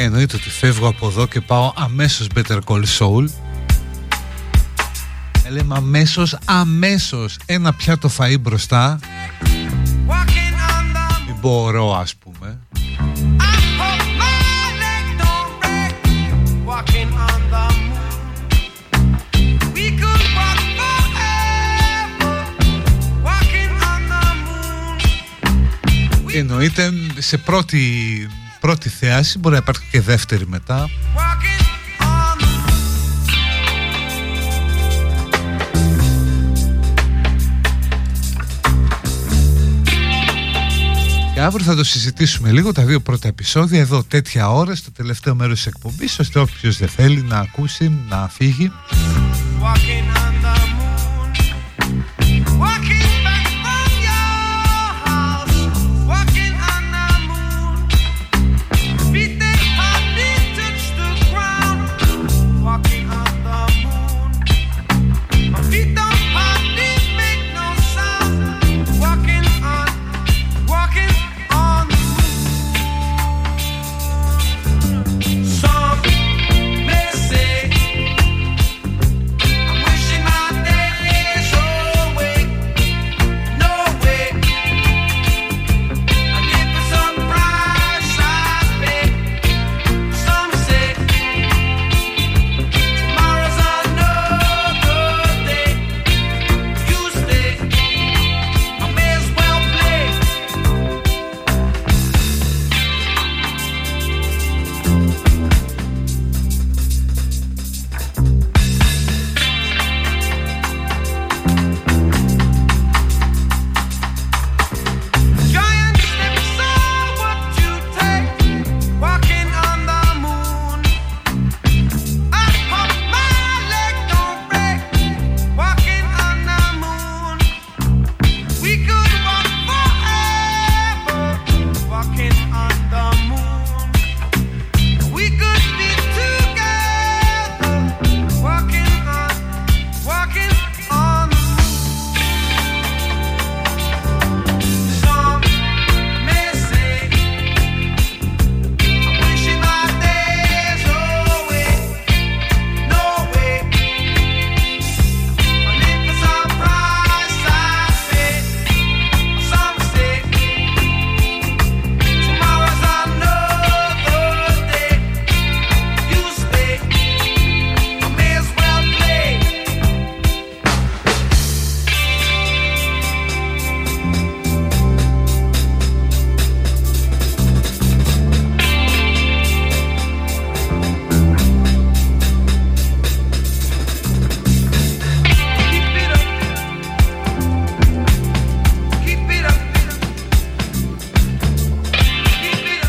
Παιδιά 0.00 0.14
εννοείται 0.14 0.36
ότι 0.36 0.50
φεύγω 0.50 0.88
από 0.88 1.06
εδώ 1.06 1.26
και 1.26 1.40
πάω 1.40 1.72
αμέσως 1.76 2.26
Better 2.34 2.58
Call 2.64 2.82
Saul 2.98 3.24
Ε, 5.46 5.50
Λέμε 5.50 5.74
αμέσως, 5.76 6.38
αμέσως 6.44 7.38
ένα 7.46 7.72
πιάτο 7.72 8.10
φαΐ 8.18 8.36
μπροστά 8.40 8.98
Μην 11.26 11.36
μπορώ 11.40 11.94
ας 11.94 12.14
πούμε 12.14 12.58
Walking 16.66 17.12
on 17.30 17.40
the 17.54 17.66
moon. 17.90 18.10
We 19.76 19.86
could 20.00 20.24
walk 20.38 20.60
forever. 20.78 22.36
Walking 23.26 23.74
on 23.92 24.02
the 24.12 24.24
moon. 24.44 24.96
Και 26.30 26.38
εννοείται 26.38 26.92
σε 27.18 27.36
πρώτη, 27.36 28.28
πρώτη 28.60 28.88
θέαση 28.88 29.38
μπορεί 29.38 29.54
να 29.54 29.60
υπάρχει 29.60 29.82
και 29.90 30.00
δεύτερη 30.00 30.46
μετά. 30.46 30.88
Και 41.34 41.40
αύριο 41.40 41.64
θα 41.64 41.74
το 41.74 41.84
συζητήσουμε 41.84 42.50
λίγο 42.50 42.72
τα 42.72 42.82
δύο 42.82 43.00
πρώτα 43.00 43.28
επεισόδια 43.28 43.80
εδώ 43.80 44.02
τέτοια 44.02 44.50
ώρα 44.50 44.74
στο 44.74 44.92
τελευταίο 44.92 45.34
μέρος 45.34 45.56
της 45.56 45.66
εκπομπής 45.66 46.18
ώστε 46.18 46.38
όποιος 46.38 46.78
δεν 46.78 46.88
θέλει 46.88 47.22
να 47.22 47.38
ακούσει 47.38 48.00
να 48.08 48.28
φύγει. 48.28 48.72
Walking 49.62 50.19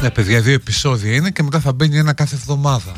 Ναι 0.02 0.10
παιδιά 0.10 0.42
δύο 0.42 0.54
επεισόδια 0.54 1.14
είναι 1.14 1.30
και 1.30 1.44
μετά 1.44 1.60
θα 1.60 1.74
μπαίνει 1.74 1.98
ένα 1.98 2.14
κάθε 2.14 2.36
εβδομάδα 2.36 2.92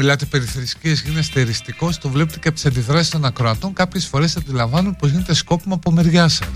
μιλάτε 0.00 0.24
περί 0.24 0.44
θρησκείας, 0.44 1.00
γίνεστε 1.00 1.40
εριστικός, 1.40 1.98
το 1.98 2.08
βλέπετε 2.08 2.38
και 2.38 2.48
από 2.48 2.56
τις 2.56 2.66
αντιδράσεις 2.66 3.10
των 3.10 3.24
ακροατών, 3.24 3.72
κάποιες 3.72 4.06
φορές 4.06 4.36
αντιλαμβάνουν 4.36 4.96
πως 4.96 5.10
γίνεται 5.10 5.34
σκόπιμο 5.34 5.74
από 5.74 5.90
μεριά 5.90 6.28
σας. 6.28 6.48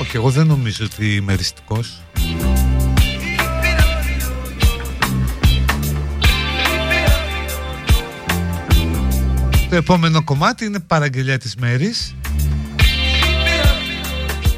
Όχι, 0.00 0.16
εγώ 0.16 0.30
δεν 0.30 0.46
νομίζω 0.46 0.84
ότι 0.84 1.14
είμαι 1.14 1.32
εριστικός. 1.32 2.02
Το 9.76 9.82
επόμενο 9.82 10.24
κομμάτι 10.24 10.64
είναι 10.64 10.80
παραγγελιά 10.80 11.38
της 11.38 11.56
μέρης. 11.56 12.14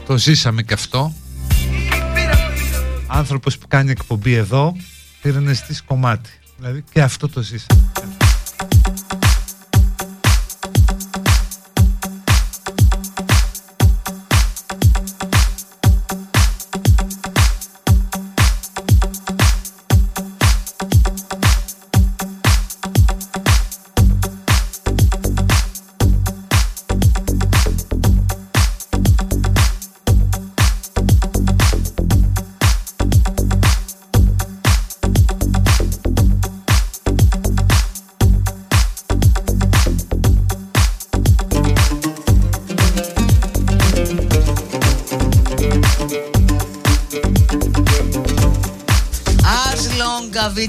Το 0.07 0.19
ζήσαμε 0.19 0.63
και 0.63 0.75
αυτό. 0.75 1.15
Άνθρωπος 3.07 3.59
που 3.59 3.69
κάνει 3.69 3.91
εκπομπή 3.91 4.35
εδώ 4.35 4.77
πήρε 5.23 5.41
να 5.41 5.53
ζητήσει 5.53 5.83
κομμάτι. 5.83 6.31
Δηλαδή 6.57 6.85
και 6.93 7.03
αυτό 7.03 7.29
το 7.29 7.41
ζήσαμε. 7.41 8.18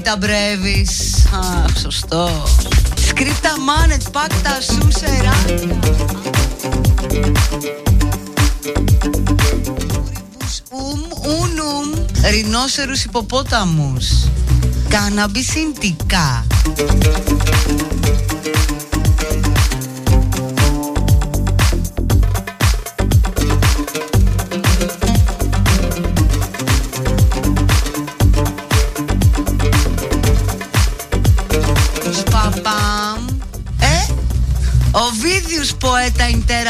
vita 0.00 0.16
brevis. 0.16 1.26
Αχ, 1.32 1.78
σωστό. 1.78 2.30
Σκρίπτα 3.06 3.60
μάνετ, 3.60 4.02
πάκτα 4.12 4.60
σου 4.60 4.88
σεράντα. 4.98 5.78
Ουμ, 10.70 11.00
ούνουμ, 11.26 12.04
ρινόσερους 12.30 13.04
υποπόταμους. 13.04 14.06
Καναμπισιντικά. 14.88 16.46
Παπαμ. 16.74 16.98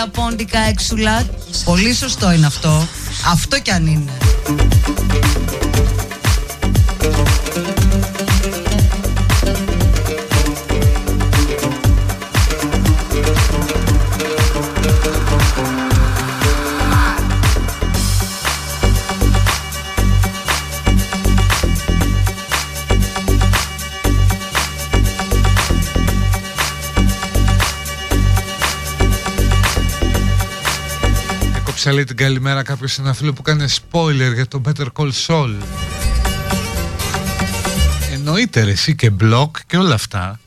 Ποέτα 0.00 0.06
Ιντέρα 0.06 0.08
Πόντικα 0.08 0.58
Εξουλάτ. 0.58 1.24
Πολύ 1.64 1.94
σωστό 1.94 2.32
είναι 2.32 2.46
αυτό. 2.46 2.88
Αυτό 3.26 3.60
κι 3.60 3.70
αν 3.70 3.86
είναι. 3.86 4.10
Έκοψα 31.90 32.06
λέει 32.06 32.16
την 32.16 32.26
καλημέρα 32.26 32.62
κάποιος 32.62 32.92
σε 32.92 33.00
ένα 33.00 33.12
φίλο 33.12 33.32
που 33.32 33.42
κάνει 33.42 33.64
spoiler 33.68 34.34
για 34.34 34.46
το 34.46 34.60
Better 34.64 34.86
Call 34.96 35.10
Saul. 35.26 35.54
Εννοείται 38.12 38.64
ρε 38.64 38.70
εσύ 38.70 38.94
και 38.94 39.12
blog 39.20 39.50
και 39.66 39.76
όλα 39.76 39.94
αυτά. 39.94 40.40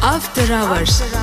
After 0.00 0.48
Hours. 0.50 0.94
Καν 1.12 1.21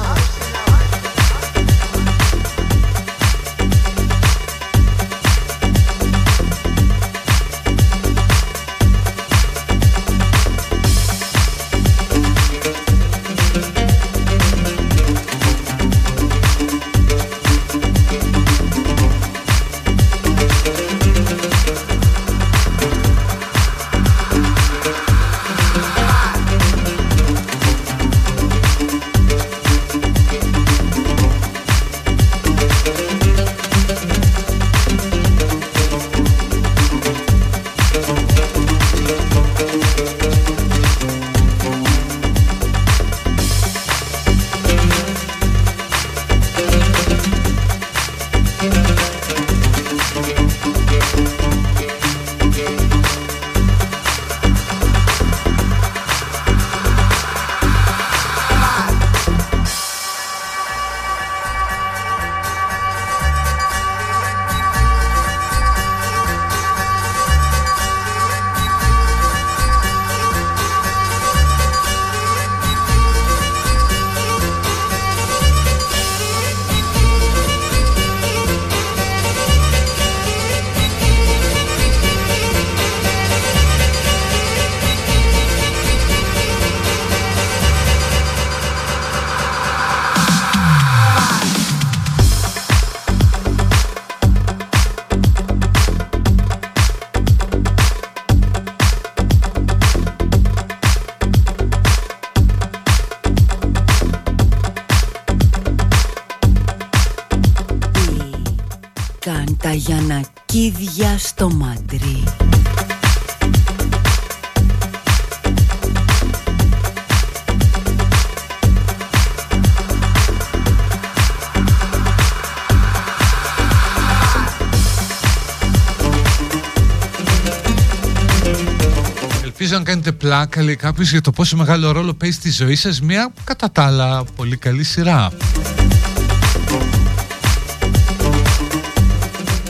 πλάκα, 130.20 130.64
λέει 130.64 130.76
κάποιος, 130.76 131.12
για 131.12 131.22
το 131.22 131.32
πόσο 131.32 131.58
μεγάλο 131.58 131.92
ρόλο 131.92 132.14
παίζει 132.14 132.36
στη 132.36 132.52
ζωή 132.52 132.76
σας 132.76 133.02
μια 133.02 133.34
κατά 133.44 133.72
τα 133.72 133.84
άλλα 133.84 134.24
πολύ 134.36 134.58
καλή 134.58 134.84
σειρά. 134.84 135.32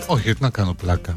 Όχι, 0.05 0.21
γιατί 0.21 0.41
να 0.41 0.49
κάνω 0.49 0.73
πλάκα. 0.73 1.15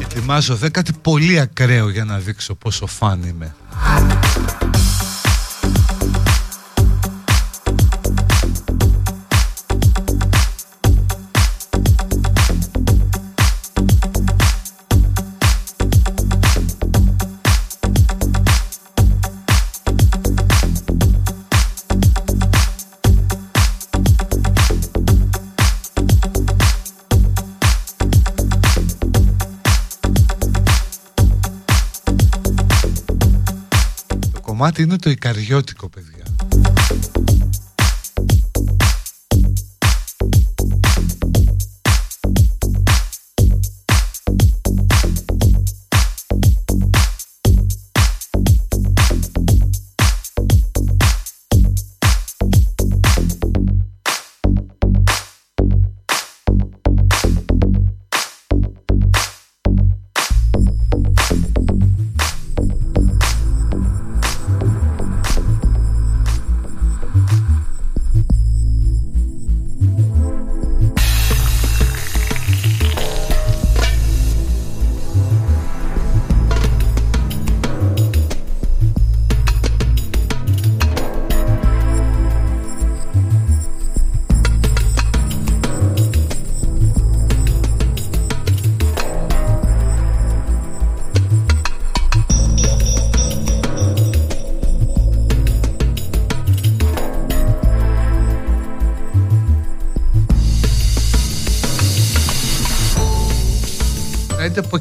Ετοιμάζω 0.00 0.54
δε 0.56 0.68
κάτι 0.68 0.92
πολύ 1.02 1.40
ακραίο 1.40 1.88
για 1.88 2.04
να 2.04 2.18
δείξω 2.18 2.54
πόσο 2.54 2.86
φαν 2.86 3.22
είμαι. 3.22 3.54
Το 34.76 34.82
κομμάτι 34.82 34.82
είναι 34.82 34.96
το 34.98 35.10
Ικαριώτικο, 35.10 35.88
παιδιά. 35.88 36.15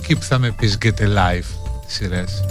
Εκεί 0.08 0.16
που 0.16 0.26
θα 0.26 0.40
με 0.40 0.52
πεις 0.52 0.78
Get 0.82 1.00
a 1.00 1.08
Life 1.08 1.46
τις 1.86 1.96
σειρές. 1.96 2.44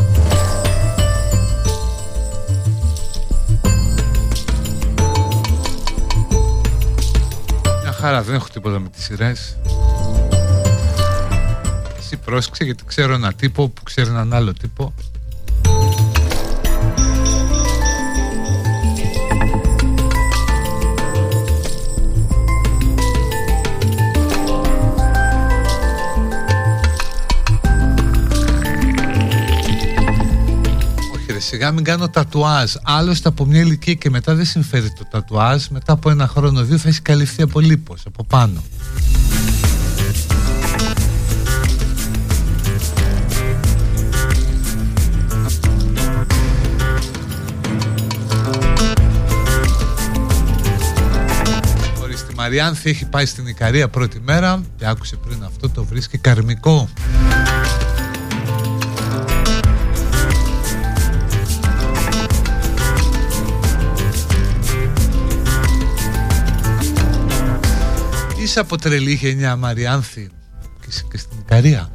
Μια 7.82 7.92
χαρά, 7.92 8.22
δεν 8.22 8.34
έχω 8.34 8.46
τίποτα 8.52 8.78
με 8.78 8.88
τις 8.88 9.04
σειρές. 9.04 9.56
Εσύ 11.98 12.16
πρόσεξε 12.16 12.64
γιατί 12.64 12.84
ξέρω 12.86 13.14
ένα 13.14 13.32
τύπο 13.32 13.68
που 13.68 13.82
ξέρει 13.82 14.08
έναν 14.08 14.32
άλλο 14.32 14.52
τύπο. 14.52 14.83
Σιγά 31.64 31.76
μην 31.76 31.84
κάνω 31.84 32.08
τατουάζ. 32.08 32.72
Άλλωστε 32.82 33.28
από 33.28 33.44
μια 33.44 33.60
ηλικία 33.60 33.94
και 33.94 34.10
μετά 34.10 34.34
δεν 34.34 34.44
συμφέρει 34.44 34.92
το 34.92 35.04
τατουάζ. 35.10 35.66
Μετά 35.66 35.92
από 35.92 36.10
ένα 36.10 36.26
χρόνο 36.26 36.62
δύο 36.62 36.78
θα 36.78 36.88
έχει 36.88 37.00
καλυφθεί 37.00 37.42
από 37.42 37.60
λίπος 37.60 38.02
Από 38.06 38.24
πάνω. 38.24 38.62
Χωρίς 51.98 52.26
τη 52.26 52.34
Μαριάνθη 52.34 52.90
έχει 52.90 53.04
πάει 53.04 53.26
στην 53.26 53.46
Ικαρία 53.46 53.88
πρώτη 53.88 54.20
μέρα 54.24 54.62
Και 54.76 54.86
άκουσε 54.86 55.16
πριν 55.16 55.44
αυτό 55.44 55.70
το 55.70 55.84
βρίσκει 55.84 56.18
καρμικό 56.18 56.88
από 68.60 68.76
τρελή 68.78 69.12
γενιά 69.12 69.56
Μαριάνθη 69.56 70.28
και, 70.84 70.90
σε- 70.92 71.04
και 71.10 71.18
στην 71.18 71.38
Ικαρία; 71.38 71.92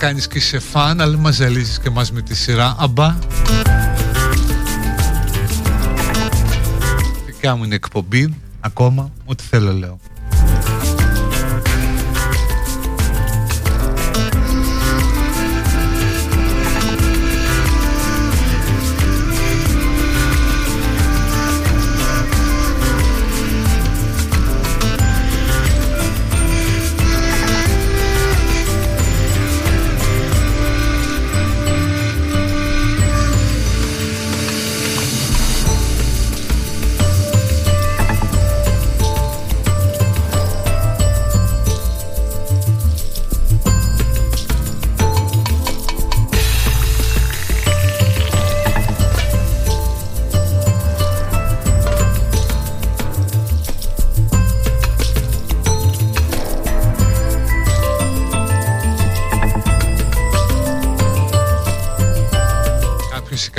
Κάνεις 0.00 0.26
και 0.26 0.38
είσαι 0.38 0.58
φαν, 0.58 1.00
αλλά 1.00 1.16
μας 1.16 1.34
ζαλίζεις 1.34 1.78
και 1.78 1.90
μας 1.90 2.12
με 2.12 2.22
τη 2.22 2.36
σειρά. 2.36 2.76
Αμπά. 2.78 3.16
Δικιά 7.26 7.56
μου 7.56 7.64
είναι 7.64 7.74
εκπομπή, 7.74 8.34
ακόμα, 8.60 9.10
ό,τι 9.24 9.42
θέλω 9.42 9.72
λέω. 9.72 9.98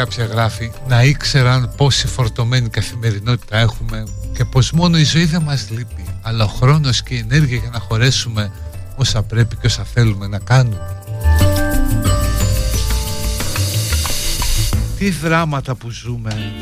κάποια 0.00 0.24
γράφει 0.24 0.72
να 0.88 1.02
ήξεραν 1.02 1.72
πόση 1.76 2.06
φορτωμένη 2.06 2.68
καθημερινότητα 2.68 3.58
έχουμε 3.58 4.04
και 4.32 4.44
πως 4.44 4.72
μόνο 4.72 4.98
η 4.98 5.04
ζωή 5.04 5.24
δεν 5.24 5.42
μας 5.42 5.70
λείπει 5.70 6.04
αλλά 6.22 6.44
ο 6.44 6.48
χρόνος 6.48 7.02
και 7.02 7.14
η 7.14 7.18
ενέργεια 7.18 7.56
για 7.56 7.70
να 7.72 7.78
χωρέσουμε 7.78 8.52
όσα 8.96 9.22
πρέπει 9.22 9.56
και 9.56 9.66
όσα 9.66 9.84
θέλουμε 9.84 10.26
να 10.26 10.38
κάνουμε. 10.38 11.00
Τι 14.98 15.10
δράματα 15.10 15.74
που 15.74 15.90
ζούμε. 15.90 16.52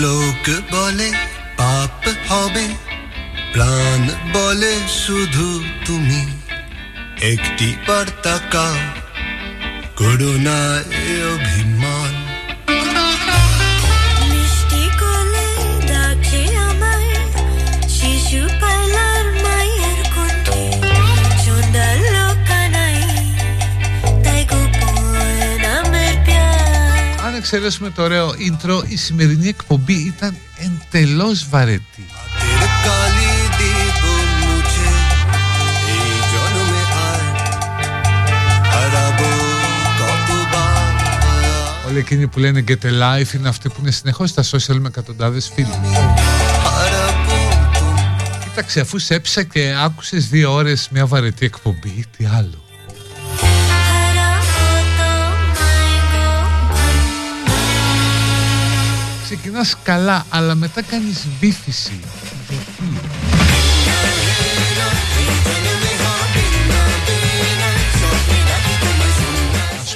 লোক 0.00 0.44
বলে 0.70 1.08
পাপ 1.56 2.02
হবে 2.28 2.64
প্রাণ 3.52 4.02
বলে 4.32 4.74
শুধু 5.04 5.48
তুমি 5.84 6.22
একটি 7.20 7.68
বার্তাকা 7.86 8.68
করুণায় 10.02 10.84
অভিমান 11.34 12.12
মিষ্টি 14.30 14.84
কোলে 15.00 15.48
ডাকে 15.90 16.42
আমায় 16.68 17.10
শিশু 17.96 18.40
পালার 18.60 19.26
মায়ের 19.44 20.00
কণ্ঠে 20.14 20.62
শোনালো 21.44 22.26
কানাই 22.48 22.98
তাই 24.24 24.42
গোপন 24.50 24.96
নামের 25.64 26.16
প্যার 26.26 26.56
Αν 27.26 27.32
εξαιρέσουμε 27.40 27.90
το 27.96 28.00
ωραίο 28.02 28.28
intro, 28.48 28.76
η 28.94 28.96
σημερινή 29.04 29.48
εκπομπή 29.48 29.98
ήταν 30.12 30.32
εντελώς 30.66 31.38
βαρετή. 31.52 31.91
Εκείνοι 42.03 42.27
που 42.27 42.39
λένε 42.39 42.63
get 42.67 42.71
a 42.71 42.89
life 43.01 43.33
είναι 43.33 43.47
αυτοί 43.47 43.69
που 43.69 43.75
είναι 43.79 43.91
συνεχώς 43.91 44.29
στα 44.29 44.43
social 44.43 44.77
με 44.79 44.87
εκατοντάδες 44.87 45.51
φίλοι. 45.53 45.79
Κοίταξε, 48.43 48.79
αφού 48.79 48.99
σέψα 48.99 49.43
και 49.43 49.75
άκουσες 49.83 50.27
δύο 50.27 50.53
ώρες 50.53 50.87
μια 50.91 51.05
βαρετή 51.05 51.45
εκπομπή, 51.45 52.05
τι 52.17 52.25
άλλο. 52.25 52.63
Ξεκινάς 59.23 59.77
καλά, 59.83 60.25
αλλά 60.29 60.55
μετά 60.55 60.81
κάνεις 60.81 61.27
βήθηση. 61.39 61.99
Γιατί; 62.49 62.92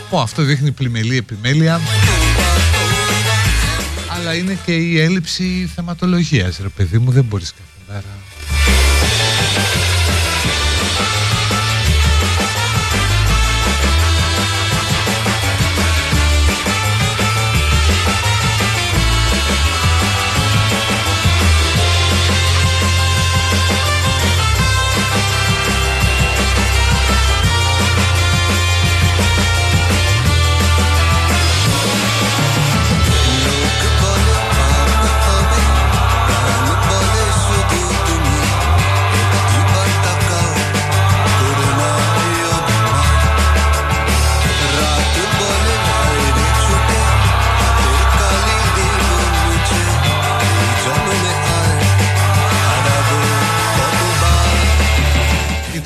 Να 0.08 0.14
σου 0.14 0.20
πω, 0.20 0.26
αυτό 0.26 0.44
δείχνει 0.44 0.72
πλημελή 0.72 1.18
επιμέλεια. 1.18 1.82
Αλλά 4.08 4.36
είναι 4.36 4.58
και 4.66 4.76
η 4.76 5.00
έλλειψη 5.00 5.70
θεματολογίας 5.76 6.58
ρε 6.62 6.68
παιδί 6.68 6.98
μου 6.98 7.12
δεν 7.12 7.24
μπορείς 7.24 7.54
κάθε 7.54 7.94
μέρα 7.94 8.27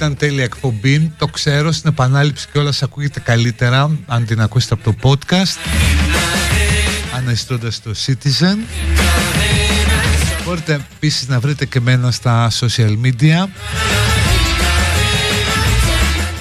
Ήταν 0.01 0.17
τέλεια 0.17 0.43
εκπομπή, 0.43 1.11
το 1.17 1.27
ξέρω, 1.27 1.71
στην 1.71 1.89
επανάληψη 1.89 2.47
και 2.51 2.59
όλα 2.59 2.73
ακούγεται 2.81 3.19
καλύτερα 3.19 3.97
αν 4.07 4.25
την 4.25 4.41
ακούσετε 4.41 4.73
από 4.73 4.83
το 4.83 4.95
podcast. 5.09 5.57
Αναζητώντας 7.15 7.81
το 7.81 7.91
Citizen. 8.05 8.57
Μπορείτε 10.45 10.73
επίσης 10.73 11.27
να 11.27 11.39
βρείτε 11.39 11.65
και 11.65 11.79
μένα 11.79 12.11
στα 12.11 12.51
social 12.59 12.97
media. 13.03 13.47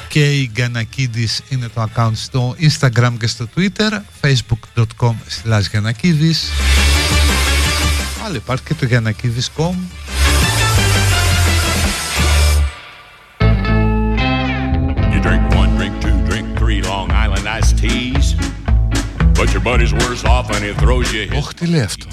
Και 0.08 0.36
η 0.36 0.50
Γκανακίδης 0.52 1.40
είναι 1.48 1.68
το 1.74 1.88
account 1.94 2.12
στο 2.14 2.56
Instagram 2.60 3.12
και 3.18 3.26
στο 3.26 3.48
Twitter 3.56 4.00
facebook.com 4.20 5.14
slash 5.42 5.64
Γιανακίδης. 5.70 6.50
Αλλά 8.24 8.36
υπάρχει 8.36 8.64
και 8.64 8.74
το 8.74 8.86
Γιανακίδης.com 8.86 9.74
But 19.40 19.54
your 19.54 19.62
buddy's 19.62 19.94
worse 19.94 20.22
off 20.26 20.50
and 20.50 20.62
he 20.62 20.74
throws 20.74 21.10
you 21.14 21.26
his. 21.26 21.46
Och, 21.46 21.54
till. 21.54 22.06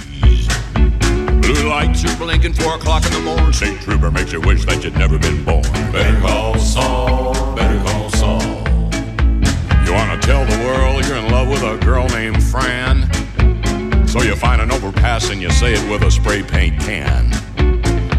Blue 1.41 1.67
lights 1.67 2.05
are 2.05 2.17
blinking, 2.17 2.53
four 2.53 2.75
o'clock 2.75 3.05
in 3.05 3.11
the 3.11 3.19
morning. 3.19 3.51
St. 3.51 3.81
Trooper 3.81 4.09
makes 4.09 4.31
you 4.31 4.39
wish 4.39 4.63
that 4.63 4.81
you'd 4.81 4.95
never 4.95 5.19
been 5.19 5.43
born. 5.43 5.61
Better 5.91 6.17
call 6.21 6.57
Saul, 6.57 7.33
better 7.53 7.83
call 7.83 8.09
Saul. 8.11 8.41
You 9.85 9.91
wanna 9.91 10.17
tell 10.21 10.45
the 10.45 10.57
world 10.63 11.05
you're 11.05 11.17
in 11.17 11.29
love 11.29 11.49
with 11.49 11.63
a 11.63 11.75
girl 11.83 12.07
named 12.07 12.41
Fran? 12.41 13.11
So 14.07 14.21
you 14.21 14.37
find 14.37 14.61
an 14.61 14.71
overpass 14.71 15.29
and 15.29 15.41
you 15.41 15.49
say 15.49 15.73
it 15.73 15.91
with 15.91 16.03
a 16.03 16.11
spray 16.11 16.43
paint 16.43 16.79
can. 16.79 17.29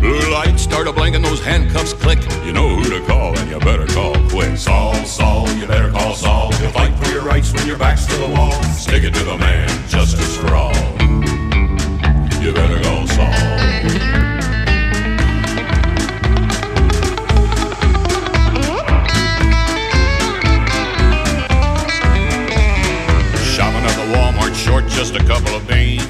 Blue 0.01 0.31
lights 0.31 0.63
start 0.63 0.87
a 0.87 0.93
blinking, 0.93 1.23
those 1.23 1.41
handcuffs 1.41 1.93
click. 1.93 2.19
You 2.45 2.53
know 2.53 2.69
who 2.77 2.99
to 2.99 3.05
call, 3.07 3.37
and 3.39 3.51
you 3.51 3.59
better 3.59 3.87
call 3.87 4.15
quick. 4.29 4.57
Saul, 4.57 4.95
Saul, 5.05 5.49
you 5.51 5.67
better 5.67 5.91
call 5.91 6.15
Saul. 6.15 6.53
You'll 6.61 6.71
fight 6.71 6.97
for 6.99 7.11
your 7.11 7.23
rights 7.23 7.53
when 7.53 7.67
your 7.67 7.79
back's 7.79 8.07
to 8.07 8.17
the 8.17 8.29
wall. 8.29 8.53
Stick 8.75 9.03
it 9.03 9.15
to 9.15 9.25
the 9.25 9.37
man, 9.37 9.69
justice 9.89 10.37
for 10.37 10.55
all. 10.55 10.75
You 12.43 12.53
better 12.53 12.81
call 12.83 13.07
Saul. 13.09 14.28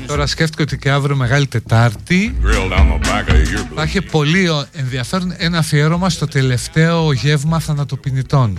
Τώρα 0.07 0.27
σκέφτηκα 0.27 0.63
ότι 0.63 0.79
και 0.79 0.91
αύριο 0.91 1.17
Μεγάλη 1.17 1.47
Τετάρτη 1.47 2.39
θα 3.75 3.83
έχει 3.83 4.03
πολύ 4.03 4.45
ε, 4.45 4.79
ενδιαφέρον 4.79 5.35
ένα 5.37 5.59
αφιέρωμα 5.59 6.11
στο 6.11 6.27
τελευταίο 6.27 7.13
γεύμα 7.13 7.59
θανατοπινητών. 7.59 8.59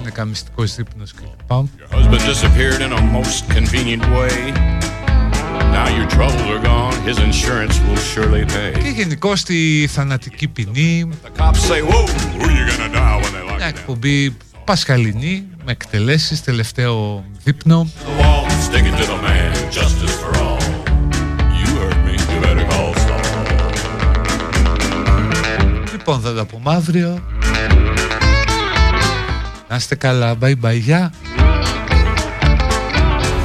Είναι 0.00 0.10
καμιστικό 0.10 0.62
ύπνο 0.62 1.04
κλπ. 1.16 1.50
Now. 5.74 5.88
Και 8.82 8.88
γενικώ 8.88 9.32
τη 9.46 9.86
θανατική 9.86 10.48
ποινή. 10.48 11.08
Μια 13.56 13.66
εκπομπή 13.66 14.36
πασχαλινή 14.64 15.46
με 15.64 15.72
εκτελέσεις, 15.72 16.42
τελευταίο 16.42 17.24
δείπνο. 17.44 17.88
The 17.88 18.22
wall, 18.22 18.44
stick 18.50 18.84
it 18.84 18.94
to 19.00 19.04
the 19.12 19.18
man. 19.26 19.52
Justice 19.78 20.14
for 20.22 20.32
all. 20.44 20.60
You 21.60 21.68
heard 21.80 21.98
me. 22.06 22.14
You 22.32 22.38
better 22.44 22.66
call 22.72 22.94
Saul. 23.04 23.22
Λοιπόν, 25.92 26.20
θα 26.20 26.34
τα 26.34 26.44
πούμε 26.44 26.74
αύριο. 26.74 27.22
Να 29.68 29.76
είστε 29.76 29.94
καλά, 29.94 30.34
bye 30.40 30.54
bye, 30.62 30.78
γεια. 30.78 31.12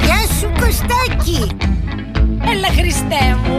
Γεια 0.04 0.20
σου 0.40 0.52
Κωστάκη 0.60 1.56
Έλα 2.52 2.68
Χριστέ 2.68 3.36
μου 3.44 3.49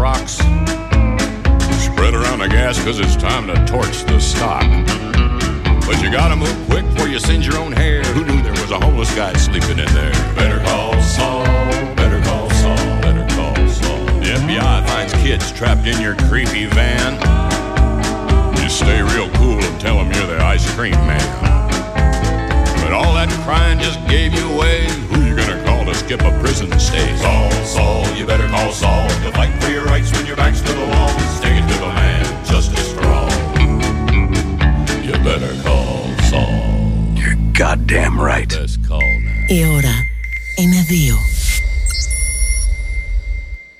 rocks. 0.00 0.38
Spread 1.76 2.14
around 2.14 2.38
the 2.38 2.48
gas 2.48 2.78
because 2.78 2.98
it's 2.98 3.16
time 3.16 3.46
to 3.46 3.54
torch 3.66 4.04
the 4.04 4.18
stock. 4.18 4.64
But 5.86 6.00
you 6.02 6.10
gotta 6.10 6.36
move 6.36 6.56
quick 6.70 6.86
before 6.86 7.08
you 7.08 7.18
singe 7.18 7.46
your 7.46 7.58
own 7.58 7.72
hair. 7.72 8.02
Who 8.14 8.24
knew 8.24 8.40
there 8.40 8.52
was 8.52 8.70
a 8.70 8.80
homeless 8.80 9.14
guy 9.14 9.34
sleeping 9.34 9.78
in 9.78 9.92
there? 9.92 10.12
Better 10.34 10.58
call 10.64 10.98
Saul. 11.02 11.44
Better 11.96 12.20
call 12.22 12.48
Saul. 12.50 12.76
Better 13.02 13.26
call 13.34 13.54
Saul. 13.68 14.04
The 14.20 14.32
FBI 14.40 14.86
finds 14.88 15.12
kids 15.14 15.52
trapped 15.52 15.86
in 15.86 16.00
your 16.00 16.16
creepy 16.28 16.64
van. 16.64 17.20
Just 18.56 18.78
stay 18.78 19.02
real 19.02 19.28
cool 19.32 19.60
and 19.62 19.80
tell 19.80 19.96
them 19.96 20.10
you're 20.12 20.26
the 20.26 20.42
ice 20.42 20.64
cream 20.74 20.92
man. 20.92 21.20
But 22.82 22.92
all 22.92 23.12
that 23.14 23.28
crying 23.44 23.78
just 23.78 24.00
gave 24.08 24.32
you 24.32 24.48
away. 24.54 24.88
Who 25.12 25.24
you 25.26 25.36
gonna 25.36 25.62
call 25.64 25.69
to 25.84 25.94
skip 25.94 26.20
a 26.22 26.30
prison 26.40 26.70
stay? 26.78 27.16
Saul, 27.16 27.50
Saul, 27.64 28.06
you 28.16 28.26
better 28.26 28.48
call 28.48 28.72
Saul. 28.72 29.08
To 29.08 29.32
fight 29.32 29.62
for 29.62 29.70
your 29.70 29.84
rights 29.84 30.10
when 30.12 30.26
your 30.26 30.36
back's 30.36 30.60
to 30.60 30.72
the 30.72 30.86
wall. 30.86 31.08
Stick 31.38 31.52
it 31.54 31.66
to 31.72 31.78
the 31.80 31.88
man, 31.88 32.24
justice 32.44 32.92
for 32.92 33.04
all. 33.06 33.30
You 35.04 35.12
better 35.24 35.52
call 35.62 36.08
Saul. 36.30 37.14
You're 37.14 37.36
goddamn 37.52 38.20
right. 38.20 38.50
Let's 38.52 38.76
call 38.76 39.00
now. 39.00 39.46
Η 39.48 41.29